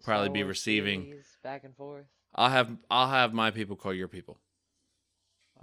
[0.02, 1.14] Probably Star be Wars receiving.
[1.42, 2.04] back and forth.
[2.34, 4.38] I'll have I'll have my people call your people.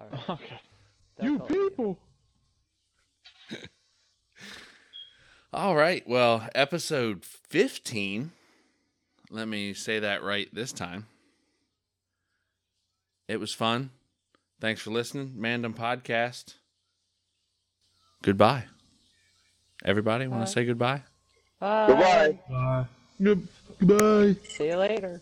[0.02, 0.30] All right.
[0.30, 0.60] Okay.
[1.18, 2.00] They'll You call people.
[5.54, 6.08] All right.
[6.08, 8.32] Well, episode 15.
[9.30, 11.08] Let me say that right this time.
[13.28, 13.92] It was fun.
[14.60, 15.34] Thanks for listening.
[15.38, 16.56] Mandom Podcast.
[18.22, 18.66] Goodbye.
[19.84, 21.02] Everybody want to say goodbye?
[21.60, 21.88] Bye.
[21.88, 22.38] Goodbye.
[22.50, 22.86] Bye.
[23.80, 24.36] Goodbye.
[24.50, 25.22] See you later.